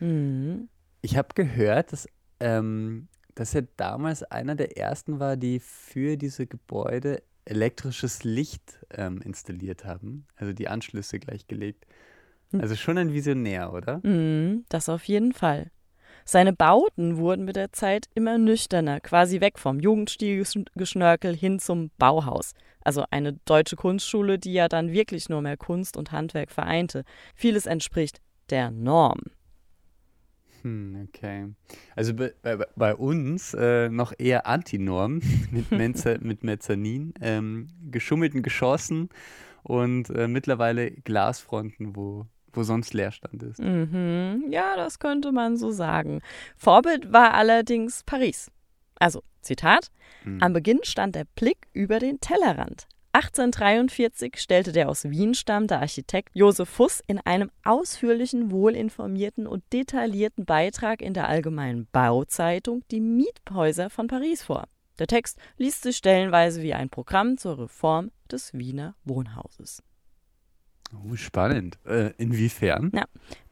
Mhm. 0.00 0.68
Ich 1.00 1.16
habe 1.16 1.28
gehört, 1.34 1.92
dass, 1.92 2.08
ähm, 2.40 3.08
dass 3.34 3.54
er 3.54 3.62
damals 3.76 4.22
einer 4.24 4.56
der 4.56 4.76
ersten 4.76 5.20
war, 5.20 5.36
die 5.36 5.60
für 5.60 6.16
diese 6.16 6.46
Gebäude 6.46 7.22
elektrisches 7.46 8.24
Licht 8.24 8.78
ähm, 8.90 9.20
installiert 9.22 9.84
haben. 9.84 10.26
Also 10.36 10.52
die 10.52 10.68
Anschlüsse 10.68 11.18
gleichgelegt. 11.18 11.86
Hm. 12.50 12.60
Also 12.60 12.76
schon 12.76 12.98
ein 12.98 13.12
Visionär, 13.12 13.72
oder? 13.72 14.00
Mhm, 14.02 14.64
das 14.68 14.88
auf 14.88 15.04
jeden 15.04 15.32
Fall. 15.32 15.70
Seine 16.24 16.52
Bauten 16.52 17.18
wurden 17.18 17.44
mit 17.44 17.54
der 17.54 17.72
Zeit 17.72 18.06
immer 18.14 18.36
nüchterner, 18.36 19.00
quasi 19.00 19.40
weg 19.40 19.60
vom 19.60 19.78
Jugendstilgeschnörkel 19.78 21.36
hin 21.36 21.60
zum 21.60 21.90
Bauhaus. 21.98 22.52
Also 22.80 23.04
eine 23.10 23.34
deutsche 23.44 23.76
Kunstschule, 23.76 24.38
die 24.38 24.52
ja 24.52 24.68
dann 24.68 24.90
wirklich 24.92 25.28
nur 25.28 25.40
mehr 25.40 25.56
Kunst 25.56 25.96
und 25.96 26.10
Handwerk 26.10 26.50
vereinte. 26.50 27.04
Vieles 27.36 27.66
entspricht 27.66 28.20
der 28.50 28.72
Norm. 28.72 29.20
Hm, 30.66 31.06
okay. 31.08 31.54
Also 31.94 32.12
bei, 32.14 32.32
bei, 32.42 32.56
bei 32.74 32.94
uns 32.96 33.54
äh, 33.54 33.88
noch 33.88 34.12
eher 34.18 34.46
Antinorm 34.46 35.20
mit, 35.52 35.70
Menza, 35.70 36.16
mit 36.20 36.42
Mezzanin, 36.42 37.14
ähm, 37.20 37.68
geschummelten 37.88 38.42
Geschossen 38.42 39.08
und 39.62 40.10
äh, 40.10 40.26
mittlerweile 40.26 40.90
Glasfronten, 40.90 41.94
wo, 41.94 42.26
wo 42.52 42.64
sonst 42.64 42.94
Leerstand 42.94 43.44
ist. 43.44 43.60
Mhm. 43.60 44.46
Ja, 44.50 44.74
das 44.76 44.98
könnte 44.98 45.30
man 45.30 45.56
so 45.56 45.70
sagen. 45.70 46.20
Vorbild 46.56 47.12
war 47.12 47.34
allerdings 47.34 48.02
Paris. 48.02 48.50
Also, 48.98 49.22
Zitat, 49.42 49.92
Hm. 50.24 50.42
am 50.42 50.52
Beginn 50.52 50.80
stand 50.82 51.14
der 51.14 51.26
Blick 51.36 51.68
über 51.74 52.00
den 52.00 52.18
Tellerrand. 52.18 52.88
1843 53.16 54.36
stellte 54.36 54.72
der 54.72 54.90
aus 54.90 55.04
Wien 55.04 55.32
stammende 55.32 55.78
Architekt 55.78 56.32
Josef 56.34 56.68
Fuss 56.68 57.02
in 57.06 57.18
einem 57.18 57.50
ausführlichen, 57.64 58.50
wohlinformierten 58.50 59.46
und 59.46 59.64
detaillierten 59.72 60.44
Beitrag 60.44 61.00
in 61.00 61.14
der 61.14 61.26
Allgemeinen 61.26 61.88
Bauzeitung 61.92 62.84
die 62.90 63.00
Miethäuser 63.00 63.88
von 63.88 64.06
Paris 64.06 64.42
vor. 64.42 64.68
Der 64.98 65.06
Text 65.06 65.38
liest 65.56 65.84
sich 65.84 65.96
stellenweise 65.96 66.60
wie 66.60 66.74
ein 66.74 66.90
Programm 66.90 67.38
zur 67.38 67.58
Reform 67.58 68.10
des 68.30 68.52
Wiener 68.52 68.94
Wohnhauses. 69.04 69.82
Oh, 70.92 71.16
spannend. 71.16 71.78
Äh, 71.86 72.12
inwiefern? 72.18 72.90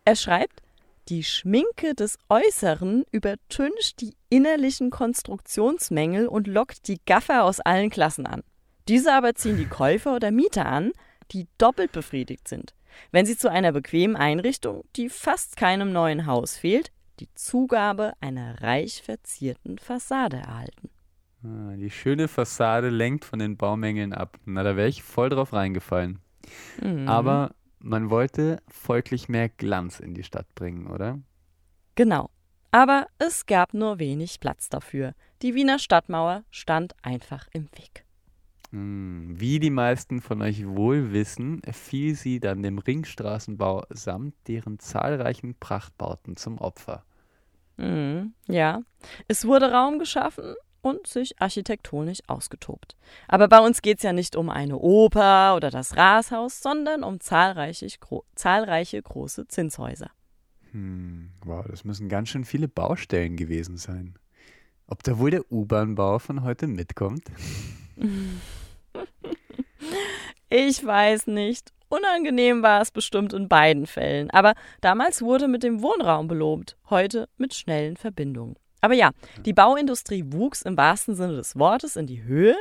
Er 0.04 0.16
schreibt, 0.16 0.60
die 1.08 1.24
Schminke 1.24 1.94
des 1.94 2.18
Äußeren 2.28 3.04
übertüncht 3.12 4.02
die 4.02 4.14
innerlichen 4.28 4.90
Konstruktionsmängel 4.90 6.28
und 6.28 6.48
lockt 6.48 6.86
die 6.86 7.00
Gaffer 7.06 7.44
aus 7.44 7.60
allen 7.60 7.88
Klassen 7.88 8.26
an. 8.26 8.42
Diese 8.88 9.14
aber 9.14 9.34
ziehen 9.34 9.56
die 9.56 9.66
Käufer 9.66 10.14
oder 10.14 10.30
Mieter 10.30 10.66
an, 10.66 10.92
die 11.30 11.46
doppelt 11.58 11.92
befriedigt 11.92 12.48
sind. 12.48 12.74
Wenn 13.10 13.26
sie 13.26 13.36
zu 13.36 13.50
einer 13.50 13.72
bequemen 13.72 14.16
Einrichtung, 14.16 14.84
die 14.96 15.08
fast 15.08 15.56
keinem 15.56 15.92
neuen 15.92 16.26
Haus 16.26 16.56
fehlt, 16.56 16.92
die 17.20 17.28
Zugabe 17.34 18.12
einer 18.20 18.60
reich 18.60 19.02
verzierten 19.02 19.78
Fassade 19.78 20.38
erhalten. 20.38 20.90
Ah, 21.44 21.76
die 21.76 21.90
schöne 21.90 22.28
Fassade 22.28 22.90
lenkt 22.90 23.24
von 23.24 23.38
den 23.38 23.56
Baumängeln 23.56 24.12
ab. 24.12 24.38
Na, 24.44 24.62
da 24.62 24.76
wäre 24.76 24.88
ich 24.88 25.02
voll 25.02 25.28
drauf 25.28 25.52
reingefallen. 25.52 26.20
Mhm. 26.82 27.08
Aber 27.08 27.54
man 27.78 28.10
wollte 28.10 28.62
folglich 28.68 29.28
mehr 29.28 29.48
Glanz 29.48 30.00
in 30.00 30.14
die 30.14 30.24
Stadt 30.24 30.54
bringen, 30.54 30.86
oder? 30.86 31.20
Genau. 31.94 32.30
Aber 32.70 33.06
es 33.18 33.46
gab 33.46 33.72
nur 33.72 33.98
wenig 33.98 34.40
Platz 34.40 34.68
dafür. 34.68 35.14
Die 35.42 35.54
Wiener 35.54 35.78
Stadtmauer 35.78 36.44
stand 36.50 36.94
einfach 37.02 37.46
im 37.52 37.64
Weg. 37.72 38.04
Hm, 38.74 39.36
Wie 39.38 39.60
die 39.60 39.70
meisten 39.70 40.20
von 40.20 40.42
euch 40.42 40.66
wohl 40.66 41.12
wissen, 41.12 41.62
fiel 41.70 42.16
sie 42.16 42.40
dann 42.40 42.64
dem 42.64 42.78
Ringstraßenbau 42.78 43.84
samt 43.90 44.34
deren 44.48 44.80
zahlreichen 44.80 45.54
Prachtbauten 45.54 46.36
zum 46.36 46.58
Opfer. 46.58 47.04
Mhm, 47.76 48.34
ja, 48.48 48.82
es 49.28 49.46
wurde 49.46 49.70
Raum 49.70 50.00
geschaffen 50.00 50.56
und 50.82 51.06
sich 51.06 51.40
architektonisch 51.40 52.18
ausgetobt. 52.26 52.96
Aber 53.28 53.46
bei 53.46 53.60
uns 53.60 53.80
geht 53.80 53.98
es 53.98 54.02
ja 54.02 54.12
nicht 54.12 54.34
um 54.34 54.50
eine 54.50 54.76
Oper 54.76 55.54
oder 55.54 55.70
das 55.70 55.96
Rathaus, 55.96 56.60
sondern 56.60 57.04
um 57.04 57.20
zahlreiche, 57.20 57.86
gro 58.00 58.24
zahlreiche 58.34 59.00
große 59.00 59.46
Zinshäuser. 59.46 60.10
Hm, 60.72 61.30
wow, 61.44 61.64
das 61.64 61.84
müssen 61.84 62.08
ganz 62.08 62.30
schön 62.30 62.44
viele 62.44 62.66
Baustellen 62.66 63.36
gewesen 63.36 63.76
sein. 63.76 64.18
Ob 64.88 65.04
da 65.04 65.16
wohl 65.20 65.30
der 65.30 65.52
U-Bahn-Bau 65.52 66.18
von 66.18 66.42
heute 66.42 66.66
mitkommt? 66.66 67.22
Ich 70.56 70.86
weiß 70.86 71.26
nicht. 71.26 71.72
Unangenehm 71.88 72.62
war 72.62 72.80
es 72.80 72.92
bestimmt 72.92 73.32
in 73.32 73.48
beiden 73.48 73.88
Fällen. 73.88 74.30
Aber 74.30 74.54
damals 74.80 75.20
wurde 75.20 75.48
mit 75.48 75.64
dem 75.64 75.82
Wohnraum 75.82 76.28
belobt, 76.28 76.76
heute 76.90 77.28
mit 77.36 77.54
schnellen 77.54 77.96
Verbindungen. 77.96 78.54
Aber 78.80 78.94
ja, 78.94 79.10
die 79.44 79.52
Bauindustrie 79.52 80.22
wuchs 80.28 80.62
im 80.62 80.76
wahrsten 80.76 81.16
Sinne 81.16 81.34
des 81.34 81.58
Wortes 81.58 81.96
in 81.96 82.06
die 82.06 82.22
Höhe. 82.22 82.54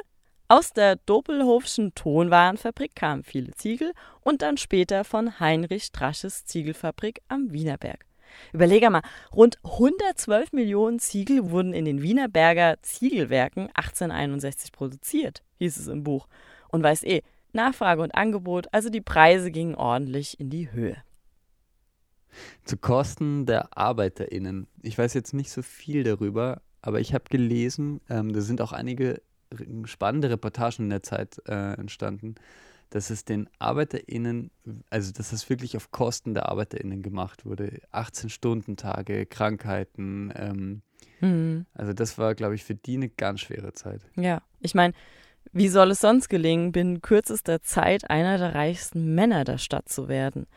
Aus 0.48 0.74
der 0.74 0.96
Doppelhofschen 0.96 1.94
Tonwarenfabrik 1.94 2.96
kamen 2.96 3.24
viele 3.24 3.52
Ziegel 3.52 3.94
und 4.22 4.42
dann 4.42 4.58
später 4.58 5.04
von 5.04 5.40
Heinrich 5.40 5.84
Strasches 5.84 6.46
Ziegelfabrik 6.46 7.22
am 7.28 7.54
Wienerberg. 7.54 8.08
Überlege 8.54 8.90
mal, 8.90 9.04
rund 9.32 9.60
112 9.64 10.52
Millionen 10.52 10.98
Ziegel 10.98 11.52
wurden 11.52 11.74
in 11.74 11.86
den 11.86 12.02
Wienerberger 12.02 12.78
Ziegelwerken 12.82 13.68
1861 13.76 14.72
produziert, 14.72 15.44
hieß 15.60 15.78
es 15.78 15.88
im 15.88 16.04
Buch. 16.04 16.28
Und 16.70 16.82
weiß 16.82 17.04
eh, 17.04 17.22
Nachfrage 17.54 18.02
und 18.02 18.16
Angebot, 18.16 18.68
also 18.72 18.90
die 18.90 19.02
Preise 19.02 19.52
gingen 19.52 19.76
ordentlich 19.76 20.40
in 20.40 20.50
die 20.50 20.72
Höhe. 20.72 20.98
Zu 22.64 22.78
Kosten 22.78 23.46
der 23.46 23.78
ArbeiterInnen. 23.78 24.68
Ich 24.82 24.98
weiß 24.98 25.14
jetzt 25.14 25.34
nicht 25.34 25.52
so 25.52 25.62
viel 25.62 26.04
darüber, 26.04 26.62
aber 26.82 27.00
ich 27.00 27.14
habe 27.14 27.26
gelesen, 27.30 28.02
ähm, 28.10 28.34
da 28.34 28.42
sind 28.42 28.60
auch 28.62 28.72
einige 28.72 29.22
spannende 29.86 30.32
Reportagen 30.32 30.86
in 30.86 30.90
der 30.90 31.04
Zeit 31.04 31.42
äh, 31.48 31.74
entstanden, 31.74 32.36
dass 32.90 33.10
es 33.10 33.24
den 33.26 33.50
ArbeiterInnen, 33.60 34.52
also 34.90 35.12
dass 35.12 35.32
es 35.32 35.50
wirklich 35.50 35.78
auf 35.78 35.92
Kosten 35.92 36.34
der 36.34 36.50
ArbeiterInnen 36.50 37.02
gemacht 37.04 37.46
wurde. 37.46 37.82
18-Stunden-Tage, 37.92 39.26
Krankheiten. 39.26 40.32
Ähm, 40.36 40.82
Hm. 41.20 41.66
also 41.74 41.94
das 41.94 42.18
war, 42.18 42.36
glaube 42.36 42.56
ich, 42.56 42.64
für 42.64 42.76
die 42.76 42.96
eine 42.96 43.10
ganz 43.10 43.42
schwere 43.42 43.74
Zeit. 43.74 44.02
Ja, 44.16 44.42
ich 44.60 44.76
meine, 44.76 44.94
wie 45.52 45.68
soll 45.68 45.92
es 45.92 46.00
sonst 46.00 46.30
gelingen, 46.30 46.72
binnen 46.72 47.02
kürzester 47.02 47.62
Zeit 47.62 48.10
einer 48.10 48.38
der 48.38 48.56
reichsten 48.56 49.14
Männer 49.16 49.44
der 49.44 49.58
Stadt 49.58 49.90
zu 49.90 50.08
werden? 50.08 50.48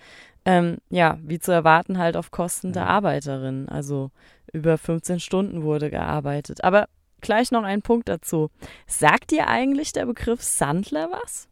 Ähm, 0.44 0.78
ja, 0.90 1.18
wie 1.22 1.38
zu 1.40 1.50
erwarten, 1.52 1.98
halt 1.98 2.16
auf 2.16 2.30
Kosten 2.30 2.72
der 2.72 2.82
Ja. 2.84 2.88
Arbeiterinnen. 2.88 3.68
Also 3.68 4.10
über 4.52 4.78
15 4.78 5.18
Stunden 5.20 5.62
wurde 5.62 5.90
gearbeitet. 5.90 6.62
Aber 6.62 6.88
gleich 7.20 7.50
noch 7.50 7.64
ein 7.64 7.82
Punkt 7.82 8.08
dazu. 8.08 8.50
Sagt 8.86 9.32
dir 9.32 9.48
eigentlich 9.48 9.92
der 9.92 10.06
Begriff 10.06 10.42
Sandler 10.42 11.10
was? 11.10 11.48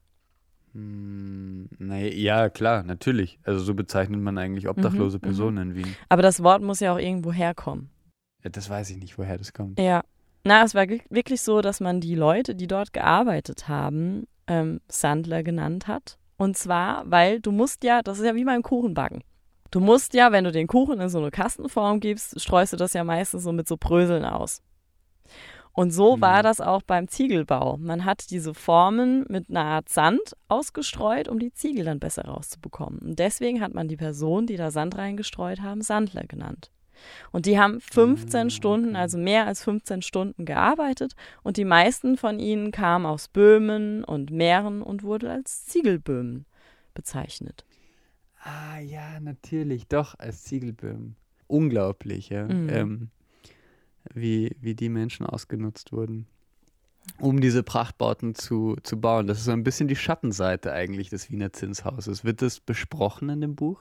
Hm, 0.74 1.68
naja, 1.78 2.08
ja, 2.12 2.48
klar, 2.50 2.82
natürlich. 2.82 3.38
Also 3.44 3.60
so 3.64 3.74
bezeichnet 3.74 4.20
man 4.20 4.38
eigentlich 4.38 4.68
obdachlose 4.68 5.18
Mhm, 5.18 5.22
Personen 5.22 5.70
in 5.70 5.76
Wien. 5.76 5.96
Aber 6.08 6.22
das 6.22 6.42
Wort 6.42 6.62
muss 6.62 6.80
ja 6.80 6.92
auch 6.94 6.98
irgendwo 6.98 7.32
herkommen. 7.32 7.90
Ja, 8.42 8.50
das 8.50 8.68
weiß 8.68 8.90
ich 8.90 8.96
nicht, 8.98 9.16
woher 9.18 9.38
das 9.38 9.52
kommt. 9.52 9.78
Ja. 9.80 10.02
Na, 10.44 10.62
es 10.64 10.74
war 10.74 10.88
wi- 10.88 11.02
wirklich 11.08 11.40
so, 11.42 11.60
dass 11.62 11.80
man 11.80 12.00
die 12.00 12.14
Leute, 12.14 12.54
die 12.54 12.66
dort 12.66 12.92
gearbeitet 12.92 13.66
haben, 13.68 14.26
ähm, 14.46 14.80
Sandler 14.88 15.42
genannt 15.42 15.88
hat. 15.88 16.18
Und 16.36 16.56
zwar, 16.56 17.10
weil 17.10 17.40
du 17.40 17.50
musst 17.50 17.82
ja, 17.84 18.02
das 18.02 18.18
ist 18.18 18.26
ja 18.26 18.34
wie 18.34 18.44
beim 18.44 18.62
Kuchenbacken. 18.62 19.22
Du 19.70 19.80
musst 19.80 20.14
ja, 20.14 20.32
wenn 20.32 20.44
du 20.44 20.52
den 20.52 20.66
Kuchen 20.66 21.00
in 21.00 21.08
so 21.08 21.18
eine 21.18 21.30
Kastenform 21.30 22.00
gibst, 22.00 22.40
streust 22.40 22.72
du 22.72 22.76
das 22.76 22.92
ja 22.92 23.04
meistens 23.04 23.42
so 23.42 23.52
mit 23.52 23.66
so 23.66 23.76
Bröseln 23.78 24.24
aus. 24.24 24.62
Und 25.72 25.90
so 25.92 26.16
Mhm. 26.16 26.20
war 26.20 26.42
das 26.42 26.60
auch 26.60 26.82
beim 26.82 27.08
Ziegelbau. 27.08 27.78
Man 27.78 28.04
hat 28.04 28.30
diese 28.30 28.54
Formen 28.54 29.24
mit 29.28 29.48
einer 29.50 29.64
Art 29.64 29.88
Sand 29.88 30.20
ausgestreut, 30.48 31.26
um 31.28 31.38
die 31.40 31.52
Ziegel 31.52 31.84
dann 31.86 31.98
besser 31.98 32.26
rauszubekommen. 32.26 33.00
Und 33.00 33.18
deswegen 33.18 33.60
hat 33.60 33.74
man 33.74 33.88
die 33.88 33.96
Person, 33.96 34.46
die 34.46 34.56
da 34.56 34.70
Sand 34.70 34.96
reingestreut 34.96 35.62
haben, 35.62 35.80
Sandler 35.80 36.24
genannt. 36.24 36.70
Und 37.32 37.46
die 37.46 37.58
haben 37.58 37.80
15 37.80 38.46
Ah, 38.46 38.50
Stunden, 38.50 38.96
also 38.96 39.18
mehr 39.18 39.46
als 39.46 39.62
15 39.64 40.02
Stunden 40.02 40.44
gearbeitet 40.44 41.14
und 41.42 41.56
die 41.56 41.64
meisten 41.64 42.16
von 42.16 42.38
ihnen 42.38 42.70
kamen 42.70 43.06
aus 43.06 43.28
Böhmen 43.28 44.04
und 44.04 44.30
Mähren 44.30 44.82
und 44.82 45.02
wurden 45.02 45.28
als 45.28 45.66
Ziegelböhmen 45.66 46.46
bezeichnet. 46.94 47.64
Ah, 48.42 48.78
ja, 48.78 49.20
natürlich, 49.20 49.88
doch, 49.88 50.18
als 50.18 50.44
Ziegelböhmen. 50.44 51.16
Unglaublich, 51.46 52.28
ja. 52.28 52.44
Mhm. 52.44 52.68
Ähm, 52.70 53.10
wie, 54.12 54.54
wie 54.60 54.74
die 54.74 54.88
Menschen 54.90 55.24
ausgenutzt 55.26 55.92
wurden, 55.92 56.26
um 57.18 57.40
diese 57.40 57.62
Prachtbauten 57.62 58.34
zu, 58.34 58.76
zu 58.82 59.00
bauen. 59.00 59.26
Das 59.26 59.38
ist 59.38 59.44
so 59.44 59.52
ein 59.52 59.64
bisschen 59.64 59.88
die 59.88 59.96
Schattenseite 59.96 60.72
eigentlich 60.72 61.08
des 61.10 61.30
Wiener 61.30 61.52
Zinshauses. 61.52 62.24
Wird 62.24 62.42
das 62.42 62.60
besprochen 62.60 63.28
in 63.30 63.40
dem 63.40 63.54
Buch? 63.54 63.80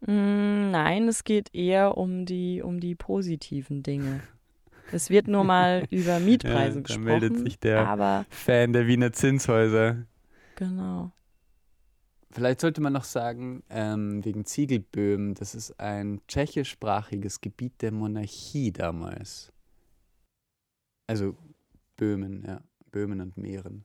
Mm, 0.00 0.70
nein, 0.70 1.08
es 1.08 1.24
geht 1.24 1.54
eher 1.54 1.96
um 1.96 2.26
die, 2.26 2.62
um 2.62 2.80
die 2.80 2.94
positiven 2.94 3.82
Dinge. 3.82 4.20
Es 4.92 5.10
wird 5.10 5.26
nur 5.26 5.42
mal 5.44 5.84
über 5.90 6.20
Mietpreise 6.20 6.56
Ja, 6.56 6.68
da 6.74 6.80
gesprochen. 6.80 7.04
meldet 7.04 7.38
sich 7.38 7.58
der- 7.58 7.88
Aber 7.88 8.26
Fan 8.30 8.72
der 8.72 8.86
Wiener 8.86 9.12
Zinshäuser. 9.12 10.04
genau. 10.54 11.12
Vielleicht 12.30 12.60
sollte 12.60 12.82
man 12.82 12.92
noch 12.92 13.04
sagen, 13.04 13.62
ähm, 13.70 14.22
wegen 14.22 14.44
Ziegelböhmen, 14.44 15.32
das 15.34 15.54
ist 15.54 15.80
ein 15.80 16.20
tschechischsprachiges 16.28 17.40
Gebiet 17.40 17.80
der 17.80 17.92
Monarchie 17.92 18.72
damals. 18.72 19.50
Also 21.06 21.34
Böhmen, 21.96 22.44
ja. 22.46 22.60
Böhmen 22.90 23.20
und 23.22 23.38
Mähren. 23.38 23.84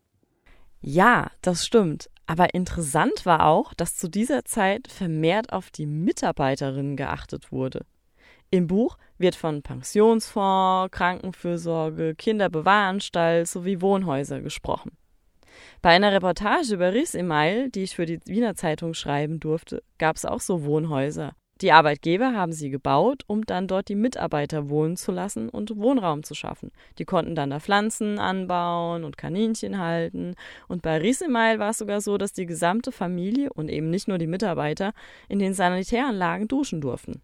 Ja, 0.82 1.32
das 1.42 1.66
stimmt. 1.66 2.10
Aber 2.26 2.54
interessant 2.54 3.26
war 3.26 3.46
auch, 3.46 3.74
dass 3.74 3.98
zu 3.98 4.10
dieser 4.10 4.46
Zeit 4.46 4.88
vermehrt 4.88 5.54
auf 5.54 5.70
die 5.70 5.86
Mitarbeiterinnen 5.86 6.96
geachtet 6.96 7.52
wurde. 7.52 7.86
Im 8.50 8.68
Buch 8.68 8.98
wird 9.18 9.36
von 9.36 9.62
Pensionsfonds, 9.62 10.92
Krankenfürsorge, 10.92 12.16
Kinderbewahranstalt 12.16 13.48
sowie 13.48 13.82
Wohnhäuser 13.82 14.42
gesprochen. 14.42 14.92
Bei 15.82 15.92
einer 15.92 16.12
Reportage 16.12 16.74
über 16.74 16.94
Ries 16.94 17.16
Email, 17.16 17.70
die 17.70 17.84
ich 17.84 17.96
für 17.96 18.06
die 18.06 18.20
Wiener 18.26 18.56
Zeitung 18.56 18.94
schreiben 18.94 19.40
durfte, 19.40 19.84
gab 19.98 20.16
es 20.16 20.26
auch 20.26 20.42
so 20.42 20.64
Wohnhäuser. 20.64 21.34
Die 21.62 21.72
Arbeitgeber 21.72 22.34
haben 22.34 22.54
sie 22.54 22.72
gebaut, 22.72 23.24
um 23.28 23.46
dann 23.46 23.68
dort 23.68 23.88
die 23.88 23.96
Mitarbeiter 23.96 24.70
wohnen 24.70 24.98
zu 24.98 25.12
lassen 25.12 25.48
und 25.48 25.78
Wohnraum 25.78 26.24
zu 26.24 26.34
schaffen. 26.34 26.72
Die 26.98 27.06
konnten 27.06 27.36
dann 27.36 27.52
da 27.52 27.60
Pflanzen 27.60 28.18
anbauen 28.18 29.04
und 29.04 29.18
Kaninchen 29.18 29.78
halten. 29.78 30.36
Und 30.68 30.82
bei 30.82 30.98
Riesemeil 30.98 31.60
war 31.60 31.70
es 31.70 31.78
sogar 31.78 32.02
so, 32.02 32.18
dass 32.18 32.34
die 32.34 32.48
gesamte 32.48 32.92
Familie 32.92 33.54
und 33.54 33.70
eben 33.70 33.90
nicht 33.92 34.08
nur 34.08 34.18
die 34.18 34.28
Mitarbeiter 34.28 34.94
in 35.30 35.38
den 35.40 35.54
Sanitäranlagen 35.54 36.48
duschen 36.48 36.82
durften. 36.82 37.22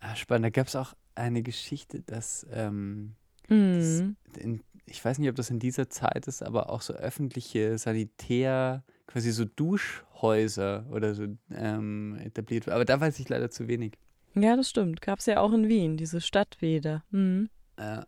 Ah, 0.00 0.16
spannend. 0.16 0.46
Da 0.46 0.50
gab 0.50 0.68
es 0.68 0.76
auch 0.76 0.94
eine 1.14 1.42
Geschichte, 1.42 2.00
dass, 2.00 2.46
ähm, 2.52 3.14
Mhm. 3.48 4.16
das 4.24 4.42
in, 4.42 4.62
ich 4.86 5.04
weiß 5.04 5.18
nicht, 5.18 5.28
ob 5.28 5.36
das 5.36 5.50
in 5.50 5.58
dieser 5.58 5.90
Zeit 5.90 6.26
ist, 6.26 6.42
aber 6.42 6.70
auch 6.70 6.80
so 6.80 6.94
öffentliche 6.94 7.76
Sanitär, 7.76 8.82
quasi 9.06 9.32
so 9.32 9.44
Duschhäuser 9.44 10.86
oder 10.90 11.14
so 11.14 11.26
ähm, 11.54 12.18
etabliert. 12.22 12.68
Aber 12.68 12.84
da 12.84 13.00
weiß 13.00 13.18
ich 13.18 13.28
leider 13.28 13.50
zu 13.50 13.68
wenig. 13.68 13.98
Ja, 14.34 14.56
das 14.56 14.70
stimmt. 14.70 15.02
Gab 15.02 15.18
es 15.18 15.26
ja 15.26 15.40
auch 15.40 15.52
in 15.52 15.68
Wien, 15.68 15.96
diese 15.96 16.20
Stadtbäder. 16.20 17.04
Mhm. 17.10 17.50
Äh, 17.76 18.02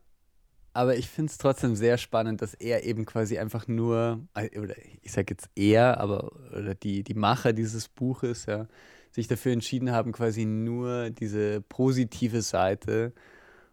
aber 0.73 0.97
ich 0.97 1.09
finde 1.09 1.31
es 1.31 1.39
trotzdem 1.39 1.77
sehr 1.77 1.99
spannend, 1.99 2.43
dass 2.43 2.55
er 2.55 2.85
eben 2.85 3.05
quasi 3.05 3.39
einfach 3.39 3.69
nur, 3.69 4.27
äh, 4.35 4.59
oder 4.59 4.75
ich 5.03 5.13
sage 5.13 5.27
jetzt 5.31 5.49
er, 5.55 6.01
aber 6.01 6.33
oder 6.51 6.75
die, 6.75 7.05
die 7.05 7.15
Macher 7.15 7.53
dieses 7.53 7.89
Buches, 7.89 8.47
ja, 8.47 8.67
sich 9.13 9.29
dafür 9.29 9.53
entschieden 9.53 9.93
haben, 9.93 10.11
quasi 10.11 10.45
nur 10.45 11.11
diese 11.11 11.61
positive 11.61 12.43
Seite 12.43 13.13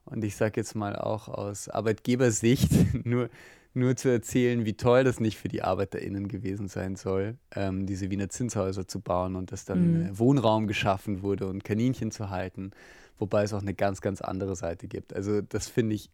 und 0.05 0.23
ich 0.23 0.35
sage 0.35 0.59
jetzt 0.59 0.75
mal 0.75 0.95
auch 0.95 1.27
aus 1.27 1.69
Arbeitgebersicht 1.69 2.69
nur, 3.05 3.29
nur 3.73 3.95
zu 3.95 4.09
erzählen, 4.09 4.65
wie 4.65 4.73
toll 4.73 5.03
das 5.03 5.19
nicht 5.19 5.37
für 5.37 5.47
die 5.47 5.63
ArbeiterInnen 5.63 6.27
gewesen 6.27 6.67
sein 6.67 6.95
soll, 6.95 7.37
ähm, 7.55 7.85
diese 7.85 8.09
Wiener 8.09 8.29
Zinshäuser 8.29 8.87
zu 8.87 8.99
bauen 8.99 9.35
und 9.35 9.51
dass 9.51 9.65
dann 9.65 9.95
Mhm. 9.95 10.01
äh, 10.07 10.19
Wohnraum 10.19 10.67
geschaffen 10.67 11.21
wurde 11.21 11.47
und 11.47 11.63
Kaninchen 11.63 12.11
zu 12.11 12.29
halten, 12.29 12.71
wobei 13.17 13.43
es 13.43 13.53
auch 13.53 13.61
eine 13.61 13.73
ganz, 13.73 14.01
ganz 14.01 14.21
andere 14.21 14.55
Seite 14.55 14.87
gibt. 14.87 15.13
Also 15.15 15.41
das 15.41 15.67
finde 15.69 15.95
ich 15.95 16.09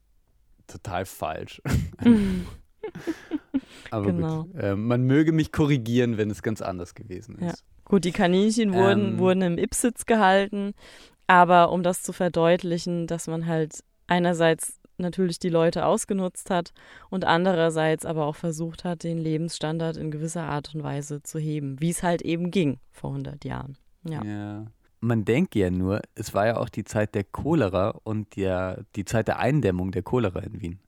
total 0.68 1.06
falsch. 1.06 1.62
Aber 3.90 4.12
Genau. 4.12 4.44
gut, 4.44 4.56
äh, 4.62 4.76
man 4.76 5.04
möge 5.04 5.32
mich 5.32 5.52
korrigieren, 5.52 6.18
wenn 6.18 6.30
es 6.30 6.42
ganz 6.44 6.62
anders 6.62 6.94
gewesen 6.94 7.38
Ja. 7.40 7.52
ist. 7.52 7.64
Gut, 7.86 8.04
die 8.04 8.12
Kaninchen 8.12 8.74
wurden, 8.74 9.14
Ähm. 9.14 9.20
wurden 9.20 9.42
im 9.42 9.58
Ipsitz 9.58 10.06
gehalten, 10.06 10.74
aber 11.26 11.72
um 11.72 11.84
das 11.84 12.04
zu 12.04 12.12
verdeutlichen, 12.12 13.08
dass 13.08 13.28
man 13.28 13.46
halt 13.48 13.84
einerseits 14.08 14.77
natürlich 14.98 15.40
die 15.40 15.50
Leute 15.50 15.86
ausgenutzt 15.86 16.50
hat 16.50 16.74
und 17.10 17.26
andererseits 17.26 18.06
aber 18.06 18.26
auch 18.26 18.36
versucht 18.36 18.84
hat, 18.84 19.04
den 19.04 19.18
Lebensstandard 19.18 19.98
in 19.98 20.12
gewisser 20.12 20.44
Art 20.44 20.74
und 20.74 20.84
Weise 20.84 21.22
zu 21.24 21.40
heben, 21.40 21.80
wie 21.80 21.90
es 21.90 22.04
halt 22.04 22.22
eben 22.22 22.52
ging 22.52 22.80
vor 22.92 23.12
100 23.12 23.46
Jahren. 23.46 23.78
Ja. 24.04 24.24
Ja. 24.24 24.66
Man 25.00 25.26
denkt 25.26 25.56
ja 25.56 25.70
nur, 25.70 26.02
es 26.16 26.34
war 26.34 26.48
ja 26.48 26.58
auch 26.58 26.70
die 26.70 26.84
Zeit 26.84 27.14
der 27.14 27.24
Cholera 27.24 27.90
und 28.04 28.36
der, 28.36 28.84
die 28.96 29.06
Zeit 29.06 29.28
der 29.28 29.40
Eindämmung 29.40 29.92
der 29.92 30.02
Cholera 30.02 30.40
in 30.40 30.62
Wien. 30.62 30.80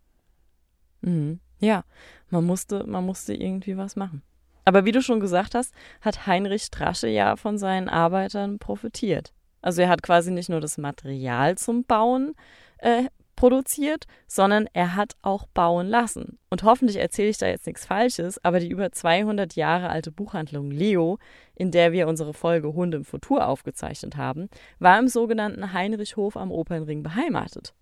Mhm. 1.01 1.39
Ja, 1.59 1.83
man 2.29 2.45
musste, 2.45 2.85
man 2.85 3.05
musste 3.05 3.33
irgendwie 3.33 3.77
was 3.77 3.95
machen. 3.95 4.23
Aber 4.65 4.85
wie 4.85 4.91
du 4.91 5.01
schon 5.01 5.19
gesagt 5.19 5.55
hast, 5.55 5.73
hat 6.01 6.27
Heinrich 6.27 6.63
Strasche 6.63 7.07
ja 7.07 7.35
von 7.35 7.57
seinen 7.57 7.89
Arbeitern 7.89 8.59
profitiert. 8.59 9.33
Also 9.61 9.81
er 9.81 9.89
hat 9.89 10.03
quasi 10.03 10.31
nicht 10.31 10.49
nur 10.49 10.61
das 10.61 10.77
Material 10.77 11.57
zum 11.57 11.83
Bauen 11.83 12.33
äh, 12.77 13.05
produziert, 13.39 14.05
sondern 14.27 14.67
er 14.73 14.97
hat 14.97 15.13
auch 15.21 15.47
bauen 15.47 15.87
lassen. 15.87 16.37
Und 16.49 16.63
hoffentlich 16.63 16.97
erzähle 16.97 17.29
ich 17.29 17.37
da 17.37 17.47
jetzt 17.47 17.65
nichts 17.67 17.85
Falsches, 17.85 18.43
aber 18.43 18.59
die 18.59 18.67
über 18.67 18.91
200 18.91 19.55
Jahre 19.55 19.87
alte 19.89 20.11
Buchhandlung 20.11 20.71
Leo, 20.71 21.19
in 21.55 21.71
der 21.71 21.93
wir 21.93 22.09
unsere 22.09 22.33
Folge 22.33 22.73
Hunde 22.73 22.97
im 22.97 23.05
Futur 23.05 23.47
aufgezeichnet 23.47 24.17
haben, 24.17 24.49
war 24.79 24.99
im 24.99 25.07
sogenannten 25.07 25.71
Heinrichhof 25.71 26.35
am 26.35 26.51
Opernring 26.51 27.01
beheimatet. 27.01 27.73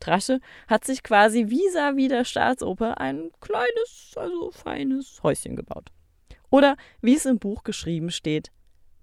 Trasche 0.00 0.40
hat 0.66 0.84
sich 0.84 1.04
quasi 1.04 1.44
vis-à-vis 1.44 2.08
der 2.08 2.24
Staatsoper 2.24 2.98
ein 2.98 3.30
kleines, 3.40 4.14
also 4.16 4.50
feines 4.50 5.22
Häuschen 5.22 5.54
gebaut. 5.54 5.92
Oder 6.50 6.76
wie 7.00 7.14
es 7.14 7.24
im 7.24 7.38
Buch 7.38 7.62
geschrieben 7.62 8.10
steht, 8.10 8.50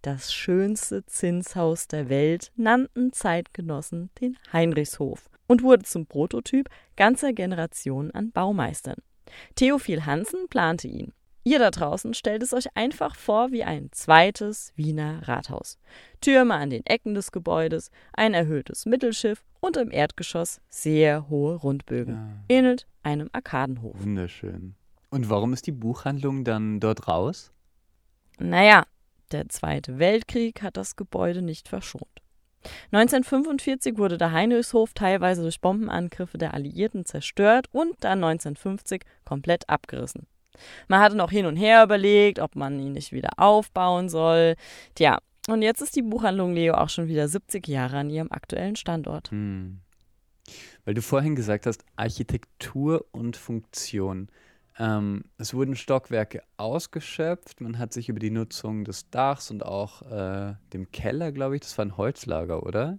das 0.02 0.34
schönste 0.34 1.06
Zinshaus 1.06 1.88
der 1.88 2.10
Welt 2.10 2.52
nannten 2.58 3.14
Zeitgenossen 3.14 4.10
den 4.20 4.38
Heinrichshof 4.52 5.31
und 5.52 5.64
wurde 5.64 5.84
zum 5.84 6.06
Prototyp 6.06 6.70
ganzer 6.96 7.34
Generationen 7.34 8.12
an 8.12 8.32
Baumeistern. 8.32 8.96
Theophil 9.56 10.06
Hansen 10.06 10.48
plante 10.50 10.88
ihn. 10.88 11.12
Ihr 11.44 11.60
da 11.60 11.72
draußen 11.72 12.14
stellt 12.14 12.42
es 12.42 12.54
euch 12.54 12.68
einfach 12.78 13.16
vor 13.16 13.52
wie 13.52 13.66
ein 13.66 13.90
zweites 13.92 14.72
Wiener 14.78 15.28
Rathaus. 15.28 15.78
Türme 16.22 16.54
an 16.54 16.70
den 16.70 16.86
Ecken 16.86 17.16
des 17.16 17.34
Gebäudes, 17.34 17.92
ein 18.14 18.34
erhöhtes 18.34 18.86
Mittelschiff 18.86 19.44
und 19.60 19.76
im 19.76 19.92
Erdgeschoss 19.92 20.62
sehr 20.70 21.28
hohe 21.28 21.56
Rundbögen. 21.56 22.16
Ja. 22.16 22.56
Ähnelt 22.56 22.88
einem 23.04 23.30
Arkadenhof. 23.34 24.02
Wunderschön. 24.02 24.76
Und 25.10 25.30
warum 25.30 25.52
ist 25.52 25.68
die 25.68 25.74
Buchhandlung 25.74 26.46
dann 26.46 26.80
dort 26.80 27.10
raus? 27.10 27.52
Naja, 28.40 28.86
der 29.34 29.50
Zweite 29.50 30.00
Weltkrieg 30.00 30.62
hat 30.62 30.78
das 30.78 30.96
Gebäude 30.96 31.42
nicht 31.42 31.68
verschont. 31.68 32.21
1945 32.92 33.98
wurde 33.98 34.18
der 34.18 34.32
Heinrichshof 34.32 34.94
teilweise 34.94 35.42
durch 35.42 35.62
Bombenangriffe 35.62 36.38
der 36.38 36.54
Alliierten 36.54 37.06
zerstört 37.06 37.68
und 37.72 37.96
dann 38.02 38.24
1950 38.24 39.04
komplett 39.26 39.70
abgerissen. 39.70 40.28
Man 40.88 41.00
hatte 41.00 41.16
noch 41.16 41.32
hin 41.32 41.46
und 41.46 41.56
her 41.56 41.84
überlegt, 41.84 42.40
ob 42.40 42.56
man 42.56 42.80
ihn 42.80 42.94
nicht 42.94 43.12
wieder 43.12 43.32
aufbauen 43.38 44.10
soll. 44.10 44.56
Tja, 44.96 45.20
und 45.48 45.62
jetzt 45.62 45.82
ist 45.82 45.96
die 45.96 46.04
Buchhandlung 46.04 46.54
Leo 46.54 46.76
auch 46.76 46.90
schon 46.90 47.08
wieder 47.08 47.28
70 47.28 47.68
Jahre 47.68 47.98
an 47.98 48.10
ihrem 48.10 48.32
aktuellen 48.32 48.76
Standort. 48.76 49.32
Hm. 49.32 49.80
Weil 50.86 50.94
du 50.94 51.02
vorhin 51.02 51.36
gesagt 51.36 51.66
hast, 51.66 51.84
Architektur 51.96 53.06
und 53.12 53.38
Funktion. 53.38 54.30
Ähm, 54.82 55.26
es 55.38 55.54
wurden 55.54 55.76
Stockwerke 55.76 56.42
ausgeschöpft. 56.58 57.62
Man 57.62 57.78
hat 57.78 57.94
sich 57.94 58.10
über 58.10 58.18
die 58.20 58.32
Nutzung 58.32 58.84
des 58.84 59.12
Dachs 59.12 59.52
und 59.52 59.64
auch 59.64 60.02
äh, 60.12 60.56
dem 60.74 60.92
Keller, 60.92 61.32
glaube 61.32 61.54
ich, 61.56 61.62
das 61.62 61.78
war 61.78 61.86
ein 61.86 61.98
Holzlager, 61.98 62.64
oder? 62.66 62.98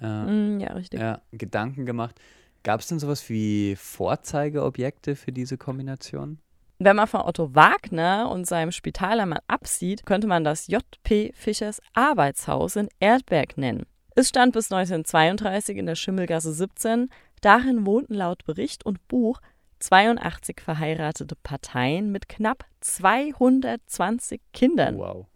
Äh, 0.00 0.06
Mm, 0.06 0.60
ja, 0.60 0.72
richtig. 0.72 0.98
ja, 0.98 1.20
Gedanken 1.32 1.84
gemacht. 1.84 2.18
Gab 2.62 2.80
es 2.80 2.86
denn 2.86 2.98
sowas 2.98 3.28
wie 3.28 3.76
Vorzeigeobjekte 3.76 5.14
für 5.14 5.30
diese 5.30 5.58
Kombination? 5.58 6.38
Wenn 6.78 6.96
man 6.96 7.06
von 7.06 7.20
Otto 7.20 7.54
Wagner 7.54 8.30
und 8.30 8.46
seinem 8.46 8.72
Spitaler 8.72 9.26
mal 9.26 9.42
absieht, 9.46 10.06
könnte 10.06 10.26
man 10.26 10.42
das 10.42 10.68
J.P. 10.68 11.32
Fischers 11.34 11.82
Arbeitshaus 11.92 12.76
in 12.76 12.88
Erdberg 12.98 13.58
nennen. 13.58 13.84
Es 14.14 14.30
stand 14.30 14.54
bis 14.54 14.72
1932 14.72 15.76
in 15.76 15.84
der 15.84 15.96
Schimmelgasse 15.96 16.52
17. 16.54 17.10
Darin 17.42 17.84
wohnten 17.84 18.14
laut 18.14 18.44
Bericht 18.46 18.86
und 18.86 19.06
Buch 19.06 19.40
82 19.78 20.60
verheiratete 20.60 21.36
Parteien 21.42 22.12
mit 22.12 22.28
knapp 22.28 22.64
220 22.80 24.40
Kindern. 24.52 24.98
Wow. 24.98 25.26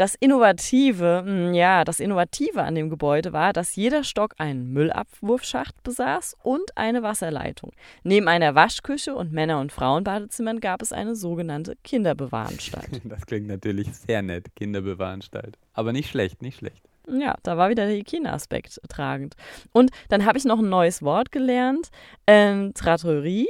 Das 0.00 0.14
Innovative, 0.14 1.22
mh, 1.26 1.54
ja, 1.54 1.84
das 1.84 2.00
Innovative 2.00 2.62
an 2.62 2.74
dem 2.74 2.88
Gebäude 2.88 3.34
war, 3.34 3.52
dass 3.52 3.76
jeder 3.76 4.02
Stock 4.02 4.32
einen 4.38 4.72
Müllabwurfschacht 4.72 5.82
besaß 5.82 6.38
und 6.42 6.74
eine 6.74 7.02
Wasserleitung. 7.02 7.72
Neben 8.02 8.26
einer 8.26 8.54
Waschküche 8.54 9.14
und 9.14 9.30
Männer- 9.30 9.60
und 9.60 9.72
Frauenbadezimmern 9.72 10.60
gab 10.60 10.80
es 10.80 10.92
eine 10.92 11.14
sogenannte 11.14 11.76
Kinderbewahranstalt. 11.84 13.02
Das 13.04 13.26
klingt 13.26 13.48
natürlich 13.48 13.94
sehr 13.94 14.22
nett, 14.22 14.46
Kinderbewahranstalt. 14.56 15.58
Aber 15.74 15.92
nicht 15.92 16.08
schlecht, 16.08 16.40
nicht 16.40 16.56
schlecht. 16.56 16.82
Ja, 17.06 17.36
da 17.42 17.58
war 17.58 17.68
wieder 17.68 17.86
der 17.86 17.96
Hygieneaspekt 17.96 18.80
tragend. 18.88 19.34
Und 19.72 19.90
dann 20.08 20.24
habe 20.24 20.38
ich 20.38 20.44
noch 20.44 20.60
ein 20.60 20.68
neues 20.70 21.02
Wort 21.02 21.30
gelernt, 21.30 21.90
ähm, 22.26 22.72
Trattorie, 22.72 23.48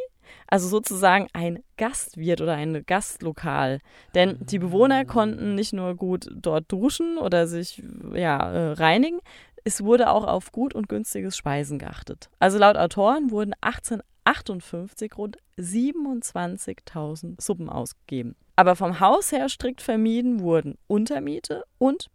also 0.51 0.69
sozusagen 0.69 1.29
ein 1.33 1.63
Gastwirt 1.77 2.41
oder 2.41 2.55
ein 2.55 2.85
Gastlokal. 2.85 3.79
Denn 4.15 4.39
die 4.41 4.59
Bewohner 4.59 5.05
konnten 5.05 5.55
nicht 5.55 5.73
nur 5.73 5.95
gut 5.95 6.29
dort 6.35 6.71
duschen 6.71 7.19
oder 7.19 7.47
sich 7.47 7.83
ja, 8.13 8.53
äh, 8.53 8.73
reinigen, 8.73 9.21
es 9.65 9.85
wurde 9.85 10.11
auch 10.11 10.25
auf 10.25 10.53
gut 10.53 10.75
und 10.75 10.89
günstiges 10.89 11.37
Speisen 11.37 11.79
geachtet. 11.79 12.31
Also 12.39 12.59
laut 12.59 12.77
Autoren 12.77 13.31
wurden 13.31 13.53
1858 13.61 15.17
rund 15.17 15.39
27.000 15.59 17.41
Suppen 17.41 17.69
ausgegeben. 17.69 18.37
Aber 18.57 18.77
vom 18.77 19.01
Haus 19.01 19.33
her 19.33 19.49
strikt 19.49 19.81
vermieden 19.81 20.41
wurden 20.41 20.77
Untermiete 20.87 21.65
und 21.79 22.13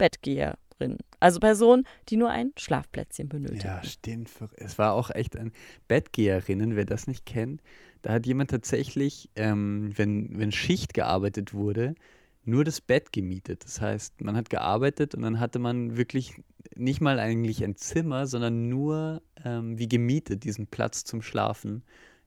Bettgeherinnen. 0.78 0.98
Also 1.20 1.40
Personen, 1.40 1.84
die 2.10 2.18
nur 2.18 2.30
ein 2.30 2.52
Schlafplätzchen 2.58 3.30
benötigen. 3.30 3.62
Ja, 3.62 3.84
stimmt. 3.84 4.30
Es 4.56 4.78
war 4.78 4.94
auch 4.94 5.10
echt 5.10 5.36
ein 5.38 5.52
Bettgeherinnen, 5.88 6.76
wer 6.76 6.86
das 6.86 7.08
nicht 7.08 7.26
kennt. 7.26 7.62
Da 8.02 8.14
hat 8.14 8.26
jemand 8.26 8.52
tatsächlich, 8.52 9.30
ähm, 9.36 9.92
wenn, 9.96 10.38
wenn 10.38 10.52
Schicht 10.52 10.94
gearbeitet 10.94 11.54
wurde, 11.54 11.96
nur 12.44 12.64
das 12.64 12.80
Bett 12.80 13.12
gemietet. 13.12 13.64
Das 13.66 13.82
heißt, 13.82 14.22
man 14.22 14.36
hat 14.36 14.52
gearbeitet 14.52 15.16
und 15.16 15.24
dann 15.24 15.40
hatte 15.40 15.58
man 15.58 15.98
wirklich 15.98 16.36
nicht 16.76 17.02
mal 17.02 17.20
eigentlich 17.20 17.64
ein 17.64 17.76
Zimmer, 17.76 18.28
sondern 18.28 18.70
nur 18.70 19.24
ähm, 19.44 19.80
wie 19.80 19.88
gemietet 19.88 20.44
diesen 20.44 20.68
Platz 20.68 21.04
zum 21.04 21.24
Schlafen, 21.24 21.84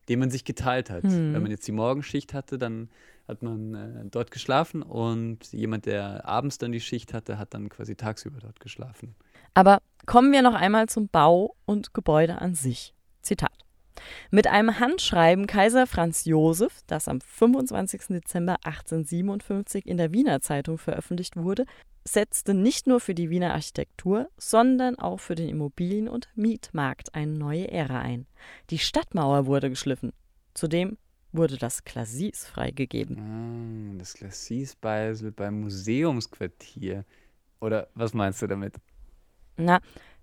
den 0.09 0.19
man 0.19 0.29
sich 0.29 0.43
geteilt 0.43 0.89
hat. 0.89 1.03
Hm. 1.03 1.33
Wenn 1.33 1.41
man 1.41 1.51
jetzt 1.51 1.67
die 1.67 1.71
Morgenschicht 1.71 2.33
hatte, 2.33 2.57
dann 2.57 2.89
hat 3.29 3.43
man 3.43 3.73
äh, 3.73 4.05
dort 4.09 4.31
geschlafen 4.31 4.81
und 4.81 5.51
jemand, 5.53 5.85
der 5.85 6.25
abends 6.27 6.57
dann 6.57 6.71
die 6.71 6.81
Schicht 6.81 7.13
hatte, 7.13 7.37
hat 7.37 7.53
dann 7.53 7.69
quasi 7.69 7.95
tagsüber 7.95 8.39
dort 8.39 8.59
geschlafen. 8.59 9.15
Aber 9.53 9.79
kommen 10.05 10.31
wir 10.31 10.41
noch 10.41 10.55
einmal 10.55 10.87
zum 10.89 11.07
Bau 11.07 11.55
und 11.65 11.93
Gebäude 11.93 12.41
an 12.41 12.55
sich. 12.55 12.93
Zitat. 13.21 13.51
Mit 14.31 14.47
einem 14.47 14.79
Handschreiben 14.79 15.45
Kaiser 15.45 15.85
Franz 15.85 16.25
Josef, 16.25 16.79
das 16.87 17.07
am 17.07 17.21
25. 17.21 18.07
Dezember 18.07 18.57
1857 18.63 19.85
in 19.85 19.97
der 19.97 20.13
Wiener 20.13 20.41
Zeitung 20.41 20.77
veröffentlicht 20.77 21.35
wurde, 21.35 21.65
setzte 22.07 22.53
nicht 22.53 22.87
nur 22.87 22.99
für 22.99 23.13
die 23.13 23.29
Wiener 23.29 23.53
Architektur, 23.53 24.29
sondern 24.37 24.97
auch 24.97 25.19
für 25.19 25.35
den 25.35 25.49
Immobilien- 25.49 26.07
und 26.07 26.29
Mietmarkt 26.35 27.13
eine 27.13 27.33
neue 27.33 27.69
Ära 27.69 27.99
ein. 27.99 28.25
Die 28.69 28.79
Stadtmauer 28.79 29.45
wurde 29.45 29.69
geschliffen. 29.69 30.13
Zudem 30.53 30.97
wurde 31.31 31.57
das 31.57 31.83
Glacis 31.83 32.45
freigegeben. 32.45 33.17
Ah, 33.19 33.97
das 33.97 34.13
Glacis 34.13 34.75
Beisel 34.75 35.31
beim 35.31 35.61
Museumsquartier. 35.61 37.05
Oder 37.59 37.87
was 37.93 38.13
meinst 38.13 38.41
du 38.41 38.47
damit? 38.47 38.75
Na, 39.57 39.79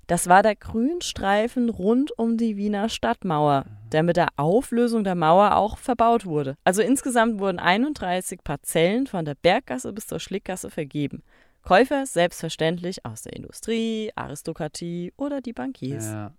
das 0.07 0.29
war 0.29 0.43
der 0.43 0.55
Grünstreifen 0.55 1.69
rund 1.69 2.17
um 2.17 2.37
die 2.37 2.57
Wiener 2.57 2.89
Stadtmauer, 2.89 3.67
der 3.91 4.03
mit 4.03 4.17
der 4.17 4.29
Auflösung 4.37 5.03
der 5.03 5.17
Mauer 5.17 5.57
auch 5.57 5.79
verbaut 5.79 6.27
wurde. 6.27 6.57
Also 6.65 6.81
insgesamt 6.81 7.41
wurden 7.41 7.59
31 7.59 8.45
Parzellen 8.45 9.07
von 9.07 9.25
der 9.25 9.35
Berggasse 9.35 9.93
bis 9.93 10.07
zur 10.07 10.21
Schlickgasse 10.21 10.71
vergeben. 10.71 11.23
Käufer 11.63 12.07
selbstverständlich 12.07 13.05
aus 13.05 13.23
der 13.23 13.33
Industrie, 13.33 14.13
Aristokratie 14.15 15.13
oder 15.17 15.41
die 15.41 15.53
Bankiers. 15.53 16.07
Ja. 16.07 16.33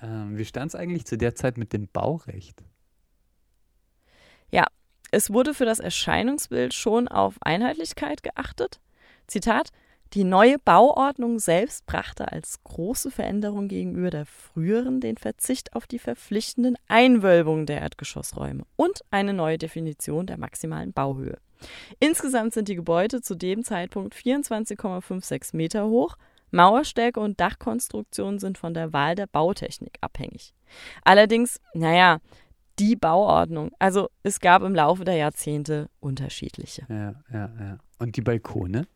Ähm, 0.00 0.38
wie 0.38 0.44
stand 0.46 0.70
es 0.70 0.74
eigentlich 0.74 1.04
zu 1.04 1.18
der 1.18 1.34
Zeit 1.34 1.58
mit 1.58 1.74
dem 1.74 1.88
Baurecht? 1.88 2.62
Ja, 4.56 4.64
es 5.10 5.30
wurde 5.30 5.52
für 5.52 5.66
das 5.66 5.80
Erscheinungsbild 5.80 6.72
schon 6.72 7.08
auf 7.08 7.34
Einheitlichkeit 7.42 8.22
geachtet. 8.22 8.80
Zitat: 9.26 9.68
Die 10.14 10.24
neue 10.24 10.58
Bauordnung 10.58 11.38
selbst 11.38 11.84
brachte 11.84 12.32
als 12.32 12.64
große 12.64 13.10
Veränderung 13.10 13.68
gegenüber 13.68 14.08
der 14.08 14.24
früheren 14.24 15.00
den 15.00 15.18
Verzicht 15.18 15.76
auf 15.76 15.86
die 15.86 15.98
verpflichtenden 15.98 16.78
Einwölbungen 16.88 17.66
der 17.66 17.82
Erdgeschossräume 17.82 18.64
und 18.76 19.02
eine 19.10 19.34
neue 19.34 19.58
Definition 19.58 20.26
der 20.26 20.38
maximalen 20.38 20.94
Bauhöhe. 20.94 21.36
Insgesamt 22.00 22.54
sind 22.54 22.68
die 22.68 22.76
Gebäude 22.76 23.20
zu 23.20 23.34
dem 23.34 23.62
Zeitpunkt 23.62 24.14
24,56 24.14 25.54
Meter 25.54 25.86
hoch. 25.86 26.16
Mauerstärke 26.50 27.20
und 27.20 27.40
Dachkonstruktion 27.40 28.38
sind 28.38 28.56
von 28.56 28.72
der 28.72 28.94
Wahl 28.94 29.16
der 29.16 29.26
Bautechnik 29.26 29.98
abhängig. 30.00 30.54
Allerdings, 31.04 31.60
naja, 31.74 32.20
die 32.78 32.96
Bauordnung. 32.96 33.70
Also 33.78 34.08
es 34.22 34.40
gab 34.40 34.62
im 34.62 34.74
Laufe 34.74 35.04
der 35.04 35.16
Jahrzehnte 35.16 35.88
unterschiedliche. 36.00 36.86
Ja, 36.88 37.14
ja, 37.32 37.50
ja. 37.58 37.78
Und 37.98 38.16
die 38.16 38.22
Balkone? 38.22 38.86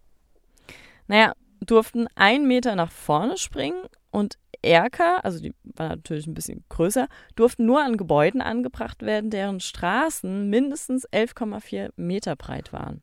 Naja, 1.07 1.35
durften 1.61 2.07
einen 2.15 2.47
Meter 2.47 2.77
nach 2.77 2.91
vorne 2.91 3.37
springen 3.37 3.83
und 4.11 4.39
Erker, 4.63 5.25
also 5.25 5.41
die 5.41 5.55
waren 5.63 5.91
natürlich 5.91 6.27
ein 6.27 6.35
bisschen 6.35 6.65
größer, 6.69 7.09
durften 7.35 7.65
nur 7.65 7.83
an 7.83 7.97
Gebäuden 7.97 8.43
angebracht 8.43 9.03
werden, 9.03 9.31
deren 9.31 9.61
Straßen 9.61 10.51
mindestens 10.51 11.09
11,4 11.09 11.93
Meter 11.97 12.37
breit 12.37 12.73
waren. 12.73 13.03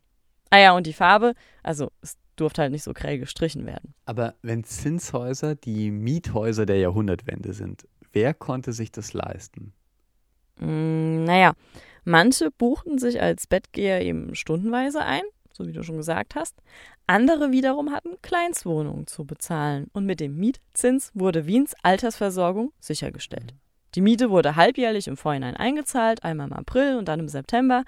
Ah 0.50 0.60
ja, 0.60 0.76
und 0.76 0.86
die 0.86 0.94
Farbe, 0.94 1.34
also 1.63 1.92
es 2.02 2.18
durfte 2.36 2.62
halt 2.62 2.72
nicht 2.72 2.84
so 2.84 2.94
grell 2.94 3.18
gestrichen 3.18 3.66
werden. 3.66 3.96
Aber 4.06 4.36
wenn 4.44 4.63
Zinshäuser 4.63 5.56
die 5.56 5.90
Miethäuser 5.90 6.66
der 6.66 6.78
Jahrhundertwende 6.78 7.54
sind, 7.54 7.88
wer 8.13 8.34
konnte 8.34 8.72
sich 8.72 8.92
das 8.92 9.13
leisten? 9.13 9.74
Mm, 10.60 11.24
naja, 11.24 11.54
manche 12.04 12.52
buchten 12.52 12.98
sich 12.98 13.22
als 13.22 13.48
Bettgeher 13.48 14.02
eben 14.02 14.36
stundenweise 14.36 15.04
ein, 15.04 15.24
so 15.52 15.65
wie 15.67 15.74
du 15.74 15.84
schon 15.84 15.98
gesagt 15.98 16.36
hast. 16.36 16.56
Andere 17.08 17.52
wiederum 17.52 17.91
hatten 17.91 18.22
Kleinstwohnungen 18.22 19.08
zu 19.08 19.26
bezahlen 19.26 19.88
und 19.93 20.06
mit 20.06 20.20
dem 20.20 20.36
Mietzins 20.36 21.12
wurde 21.13 21.46
Wiens 21.46 21.74
Altersversorgung 21.84 22.74
sichergestellt. 22.80 23.54
Die 23.96 24.02
Miete 24.02 24.30
wurde 24.30 24.56
halbjährlich 24.56 25.08
im 25.08 25.17
Vorhinein 25.17 25.56
eingezahlt, 25.56 26.24
einmal 26.24 26.48
im 26.48 26.54
April 26.54 26.98
und 26.98 27.08
dann 27.08 27.20
im 27.20 27.30
September. 27.30 27.84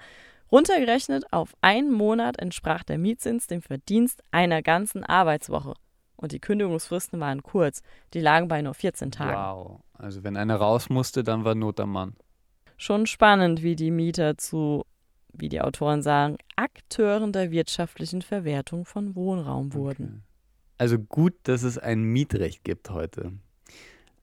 Runtergerechnet 0.50 1.32
auf 1.32 1.54
einen 1.60 1.92
Monat 1.92 2.40
entsprach 2.40 2.82
der 2.82 2.98
Mietzins 2.98 3.46
dem 3.46 3.62
Verdienst 3.62 4.22
einer 4.32 4.62
ganzen 4.62 5.04
Arbeitswoche. 5.04 5.74
Und 6.16 6.32
die 6.32 6.40
Kündigungsfristen 6.40 7.20
waren 7.20 7.42
kurz, 7.42 7.82
die 8.12 8.20
lagen 8.20 8.48
bei 8.48 8.60
nur 8.60 8.74
14 8.74 9.10
Tagen. 9.10 9.36
Wow. 9.36 9.80
Also 9.94 10.24
wenn 10.24 10.36
einer 10.36 10.56
raus 10.56 10.90
musste, 10.90 11.22
dann 11.22 11.44
war 11.44 11.54
Not 11.54 11.78
am 11.78 11.92
Mann. 11.92 12.16
Schon 12.80 13.04
spannend, 13.04 13.62
wie 13.62 13.76
die 13.76 13.90
Mieter 13.90 14.38
zu, 14.38 14.86
wie 15.34 15.50
die 15.50 15.60
Autoren 15.60 16.00
sagen, 16.00 16.38
Akteuren 16.56 17.30
der 17.30 17.50
wirtschaftlichen 17.50 18.22
Verwertung 18.22 18.86
von 18.86 19.14
Wohnraum 19.14 19.74
wurden. 19.74 20.06
Okay. 20.06 20.74
Also 20.78 20.98
gut, 20.98 21.34
dass 21.42 21.62
es 21.62 21.76
ein 21.76 22.02
Mietrecht 22.04 22.64
gibt 22.64 22.88
heute. 22.88 23.32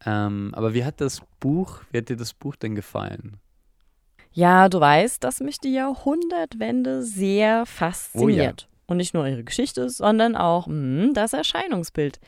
Ähm, 0.04 0.56
aber 0.56 0.74
wie 0.74 0.84
hat 0.84 1.02
das 1.02 1.22
Buch, 1.40 1.82
wie 1.92 2.00
hat 2.00 2.10
dir 2.10 2.18
das 2.18 2.34
Buch 2.34 2.56
denn 2.56 2.74
gefallen? 2.74 3.38
Ja, 4.32 4.70
du 4.70 4.80
weißt, 4.80 5.24
dass 5.24 5.40
mich 5.40 5.60
die 5.60 5.74
Jahrhundertwende 5.74 7.04
sehr 7.04 7.68
fasziniert. 7.68 8.68
Und 8.88 8.98
nicht 8.98 9.14
nur 9.14 9.28
ihre 9.28 9.44
Geschichte, 9.44 9.88
sondern 9.92 10.36
auch 10.36 10.66
mh, 10.66 11.14
das 11.14 11.34
Erscheinungsbild. 11.34 12.20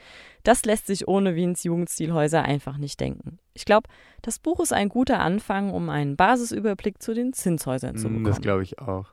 Das 0.44 0.66
lässt 0.66 0.88
sich 0.88 1.08
ohne 1.08 1.36
Wiens 1.36 1.64
Jugendstilhäuser 1.64 2.44
einfach 2.44 2.78
nicht 2.78 3.00
denken. 3.00 3.40
Ich 3.54 3.66
glaube, 3.66 3.90
das 4.22 4.40
Buch 4.40 4.60
ist 4.60 4.74
ein 4.74 4.90
guter 4.90 5.20
Anfang, 5.20 5.72
um 5.72 5.90
einen 5.90 6.16
Basisüberblick 6.16 7.02
zu 7.02 7.14
den 7.14 7.34
Zinshäusern 7.34 7.98
zu 7.98 8.08
Mm, 8.08 8.12
bekommen. 8.14 8.26
Das 8.26 8.42
glaube 8.42 8.64
ich 8.64 8.80
auch. 8.80 9.08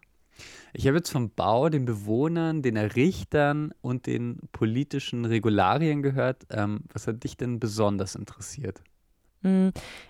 Ich 0.74 0.86
habe 0.86 0.98
jetzt 0.98 1.10
vom 1.10 1.30
Bau, 1.30 1.68
den 1.70 1.86
Bewohnern, 1.86 2.60
den 2.62 2.76
Errichtern 2.76 3.72
und 3.80 4.06
den 4.06 4.38
politischen 4.52 5.24
Regularien 5.24 6.02
gehört. 6.02 6.42
Ähm, 6.50 6.80
was 6.92 7.06
hat 7.06 7.24
dich 7.24 7.36
denn 7.36 7.58
besonders 7.58 8.14
interessiert? 8.14 8.82
Mm, 9.40 9.68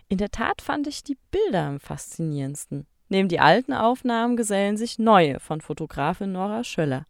In 0.09 0.19
der 0.19 0.31
Tat 0.31 0.61
fand 0.63 0.87
ich 0.89 1.05
die 1.05 1.17
Bilder 1.31 1.63
am 1.67 1.81
faszinierendsten. 1.81 2.87
Neben 3.09 3.29
die 3.29 3.39
alten 3.39 3.73
Aufnahmen 3.73 4.37
gesellen 4.37 4.77
sich 4.77 4.99
neue 4.99 5.39
von 5.39 5.61
Fotografin 5.61 6.33
Nora 6.33 6.65
Schöller. 6.65 7.07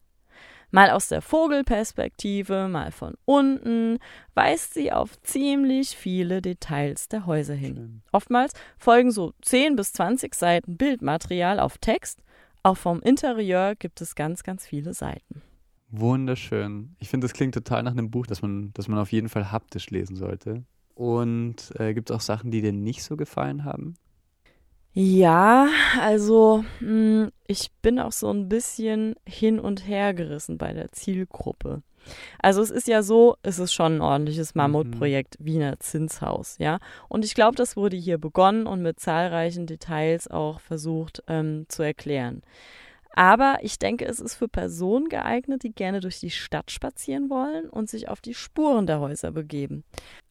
Mal 0.70 0.90
aus 0.90 1.08
der 1.08 1.22
Vogelperspektive, 1.22 2.68
mal 2.68 2.90
von 2.90 3.14
unten, 3.24 3.98
weist 4.34 4.74
sie 4.74 4.92
auf 4.92 5.20
ziemlich 5.22 5.96
viele 5.96 6.42
Details 6.42 7.08
der 7.08 7.26
Häuser 7.26 7.54
hin. 7.54 7.74
Schön. 7.74 8.02
Oftmals 8.12 8.52
folgen 8.76 9.10
so 9.10 9.32
10 9.42 9.76
bis 9.76 9.92
20 9.92 10.34
Seiten 10.34 10.76
Bildmaterial 10.76 11.60
auf 11.60 11.78
Text. 11.78 12.22
Auch 12.62 12.76
vom 12.76 13.00
Interieur 13.00 13.74
gibt 13.76 14.00
es 14.00 14.16
ganz, 14.16 14.42
ganz 14.42 14.66
viele 14.66 14.92
Seiten. 14.92 15.42
Wunderschön. 15.88 16.96
Ich 16.98 17.08
finde, 17.08 17.26
das 17.26 17.32
klingt 17.32 17.54
total 17.54 17.84
nach 17.84 17.92
einem 17.92 18.10
Buch, 18.10 18.26
das 18.26 18.42
man, 18.42 18.72
das 18.74 18.88
man 18.88 18.98
auf 18.98 19.12
jeden 19.12 19.28
Fall 19.28 19.52
haptisch 19.52 19.90
lesen 19.90 20.16
sollte. 20.16 20.64
Und 20.94 21.72
äh, 21.78 21.94
gibt 21.94 22.10
es 22.10 22.16
auch 22.16 22.20
Sachen, 22.20 22.50
die 22.50 22.62
dir 22.62 22.72
nicht 22.72 23.04
so 23.04 23.16
gefallen 23.16 23.64
haben? 23.64 23.94
Ja, 24.98 25.68
also 26.00 26.64
mh, 26.80 27.28
ich 27.46 27.70
bin 27.82 28.00
auch 28.00 28.12
so 28.12 28.30
ein 28.30 28.48
bisschen 28.48 29.14
hin 29.28 29.60
und 29.60 29.86
her 29.86 30.14
gerissen 30.14 30.56
bei 30.56 30.72
der 30.72 30.90
Zielgruppe. 30.90 31.82
Also 32.40 32.62
es 32.62 32.70
ist 32.70 32.88
ja 32.88 33.02
so, 33.02 33.36
es 33.42 33.58
ist 33.58 33.74
schon 33.74 33.96
ein 33.96 34.00
ordentliches 34.00 34.54
Mammutprojekt 34.54 35.36
Wiener 35.38 35.78
Zinshaus, 35.80 36.56
ja. 36.58 36.78
Und 37.10 37.26
ich 37.26 37.34
glaube, 37.34 37.56
das 37.56 37.76
wurde 37.76 37.96
hier 37.98 38.16
begonnen 38.16 38.66
und 38.66 38.80
mit 38.80 38.98
zahlreichen 38.98 39.66
Details 39.66 40.28
auch 40.28 40.60
versucht 40.60 41.22
ähm, 41.28 41.66
zu 41.68 41.82
erklären. 41.82 42.40
Aber 43.16 43.58
ich 43.62 43.78
denke, 43.78 44.04
es 44.04 44.20
ist 44.20 44.34
für 44.36 44.46
Personen 44.46 45.08
geeignet, 45.08 45.62
die 45.62 45.72
gerne 45.72 46.00
durch 46.00 46.20
die 46.20 46.30
Stadt 46.30 46.70
spazieren 46.70 47.30
wollen 47.30 47.68
und 47.70 47.88
sich 47.88 48.08
auf 48.08 48.20
die 48.20 48.34
Spuren 48.34 48.86
der 48.86 49.00
Häuser 49.00 49.32
begeben. 49.32 49.84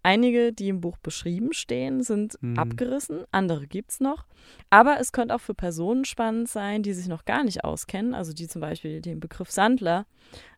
Einige, 0.04 0.54
die 0.54 0.70
im 0.70 0.82
Buch 0.82 0.98
beschrieben 0.98 1.52
stehen, 1.52 2.04
sind 2.04 2.38
Mhm. 2.42 2.60
abgerissen, 2.60 3.24
andere 3.32 3.66
gibt's 3.66 4.00
noch. 4.00 4.28
Aber 4.70 5.00
es 5.00 5.12
könnte 5.12 5.34
auch 5.34 5.42
für 5.42 5.56
Personen 5.56 6.06
spannend 6.06 6.48
sein, 6.48 6.84
die 6.84 6.94
sich 6.94 7.08
noch 7.08 7.26
gar 7.26 7.44
nicht 7.44 7.64
auskennen, 7.64 8.14
also 8.14 8.34
die 8.34 8.48
zum 8.48 8.62
Beispiel 8.62 9.02
den 9.02 9.20
Begriff 9.20 9.50
Sandler 9.50 10.06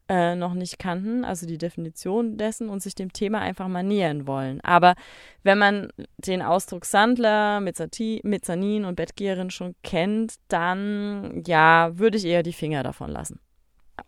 äh, 0.09 0.35
noch 0.35 0.53
nicht 0.53 0.79
kannten, 0.79 1.25
also 1.25 1.45
die 1.45 1.57
Definition 1.57 2.37
dessen 2.37 2.69
und 2.69 2.81
sich 2.81 2.95
dem 2.95 3.11
Thema 3.13 3.39
einfach 3.39 3.67
mal 3.67 3.83
nähern 3.83 4.27
wollen. 4.27 4.61
Aber 4.61 4.95
wenn 5.43 5.57
man 5.57 5.89
den 6.17 6.41
Ausdruck 6.41 6.85
Sandler, 6.85 7.59
Mezzanin 7.59 8.85
und 8.85 8.95
Bettgeherin 8.95 9.49
schon 9.49 9.75
kennt, 9.83 10.35
dann 10.47 11.43
ja, 11.45 11.91
würde 11.97 12.17
ich 12.17 12.25
eher 12.25 12.43
die 12.43 12.53
Finger 12.53 12.83
davon 12.83 13.11
lassen. 13.11 13.39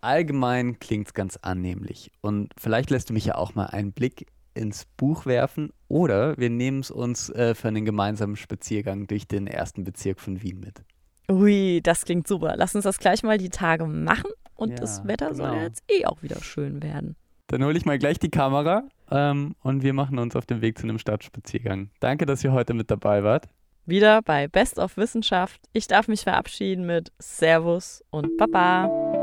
Allgemein 0.02 0.80
klingt 0.80 1.08
es 1.08 1.14
ganz 1.14 1.38
annehmlich. 1.42 2.12
Und 2.22 2.54
vielleicht 2.58 2.90
lässt 2.90 3.10
du 3.10 3.14
mich 3.14 3.26
ja 3.26 3.36
auch 3.36 3.56
mal 3.56 3.66
einen 3.66 3.92
Blick 3.92 4.28
ins 4.54 4.86
Buch 4.98 5.26
werfen 5.26 5.72
oder 5.88 6.38
wir 6.38 6.50
nehmen 6.50 6.80
es 6.80 6.92
uns 6.92 7.30
äh, 7.30 7.56
für 7.56 7.70
einen 7.70 7.86
gemeinsamen 7.86 8.36
Spaziergang 8.36 9.08
durch 9.08 9.28
den 9.28 9.48
ersten 9.48 9.84
Bezirk 9.84 10.20
von 10.20 10.42
Wien 10.42 10.60
mit. 10.60 10.84
Ui, 11.30 11.80
das 11.84 12.06
klingt 12.06 12.28
super. 12.28 12.56
Lass 12.58 12.76
uns 12.76 12.84
das 12.84 12.98
gleich 12.98 13.24
mal 13.24 13.38
die 13.38 13.50
Tage 13.50 13.86
machen 13.86 14.32
und 14.56 14.72
Ja, 14.72 14.76
das 14.78 15.06
Wetter 15.08 15.34
soll 15.34 15.48
genau. 15.48 15.58
ja 15.60 15.64
jetzt 15.68 15.84
eh 15.90 16.06
auch 16.06 16.22
wieder 16.24 16.42
schön 16.42 16.82
werden. 16.82 17.16
Dann 17.48 17.64
hole 17.64 17.78
ich 17.78 17.86
mal 17.86 17.98
gleich 17.98 18.20
die 18.20 18.30
Kamera 18.30 18.84
ähm, 19.12 19.56
und 19.62 19.84
wir 19.84 19.94
machen 19.94 20.20
uns 20.20 20.36
auf 20.36 20.46
den 20.46 20.62
Weg 20.62 20.78
zu 20.78 20.84
einem 20.84 21.00
Stadtspaziergang. 21.00 21.90
Danke, 22.00 22.26
dass 22.26 22.44
ihr 22.44 22.52
heute 22.52 22.74
mit 22.74 22.92
dabei 22.92 23.24
wart. 23.24 23.48
Wieder 23.86 24.22
bei 24.22 24.48
Best 24.48 24.78
of 24.78 24.98
Wissenschaft. 24.98 25.60
Ich 25.74 25.88
darf 25.88 26.08
mich 26.08 26.22
verabschieden 26.22 26.86
mit 26.86 27.12
Servus 27.18 28.04
und 28.12 28.38
Baba. 28.38 29.19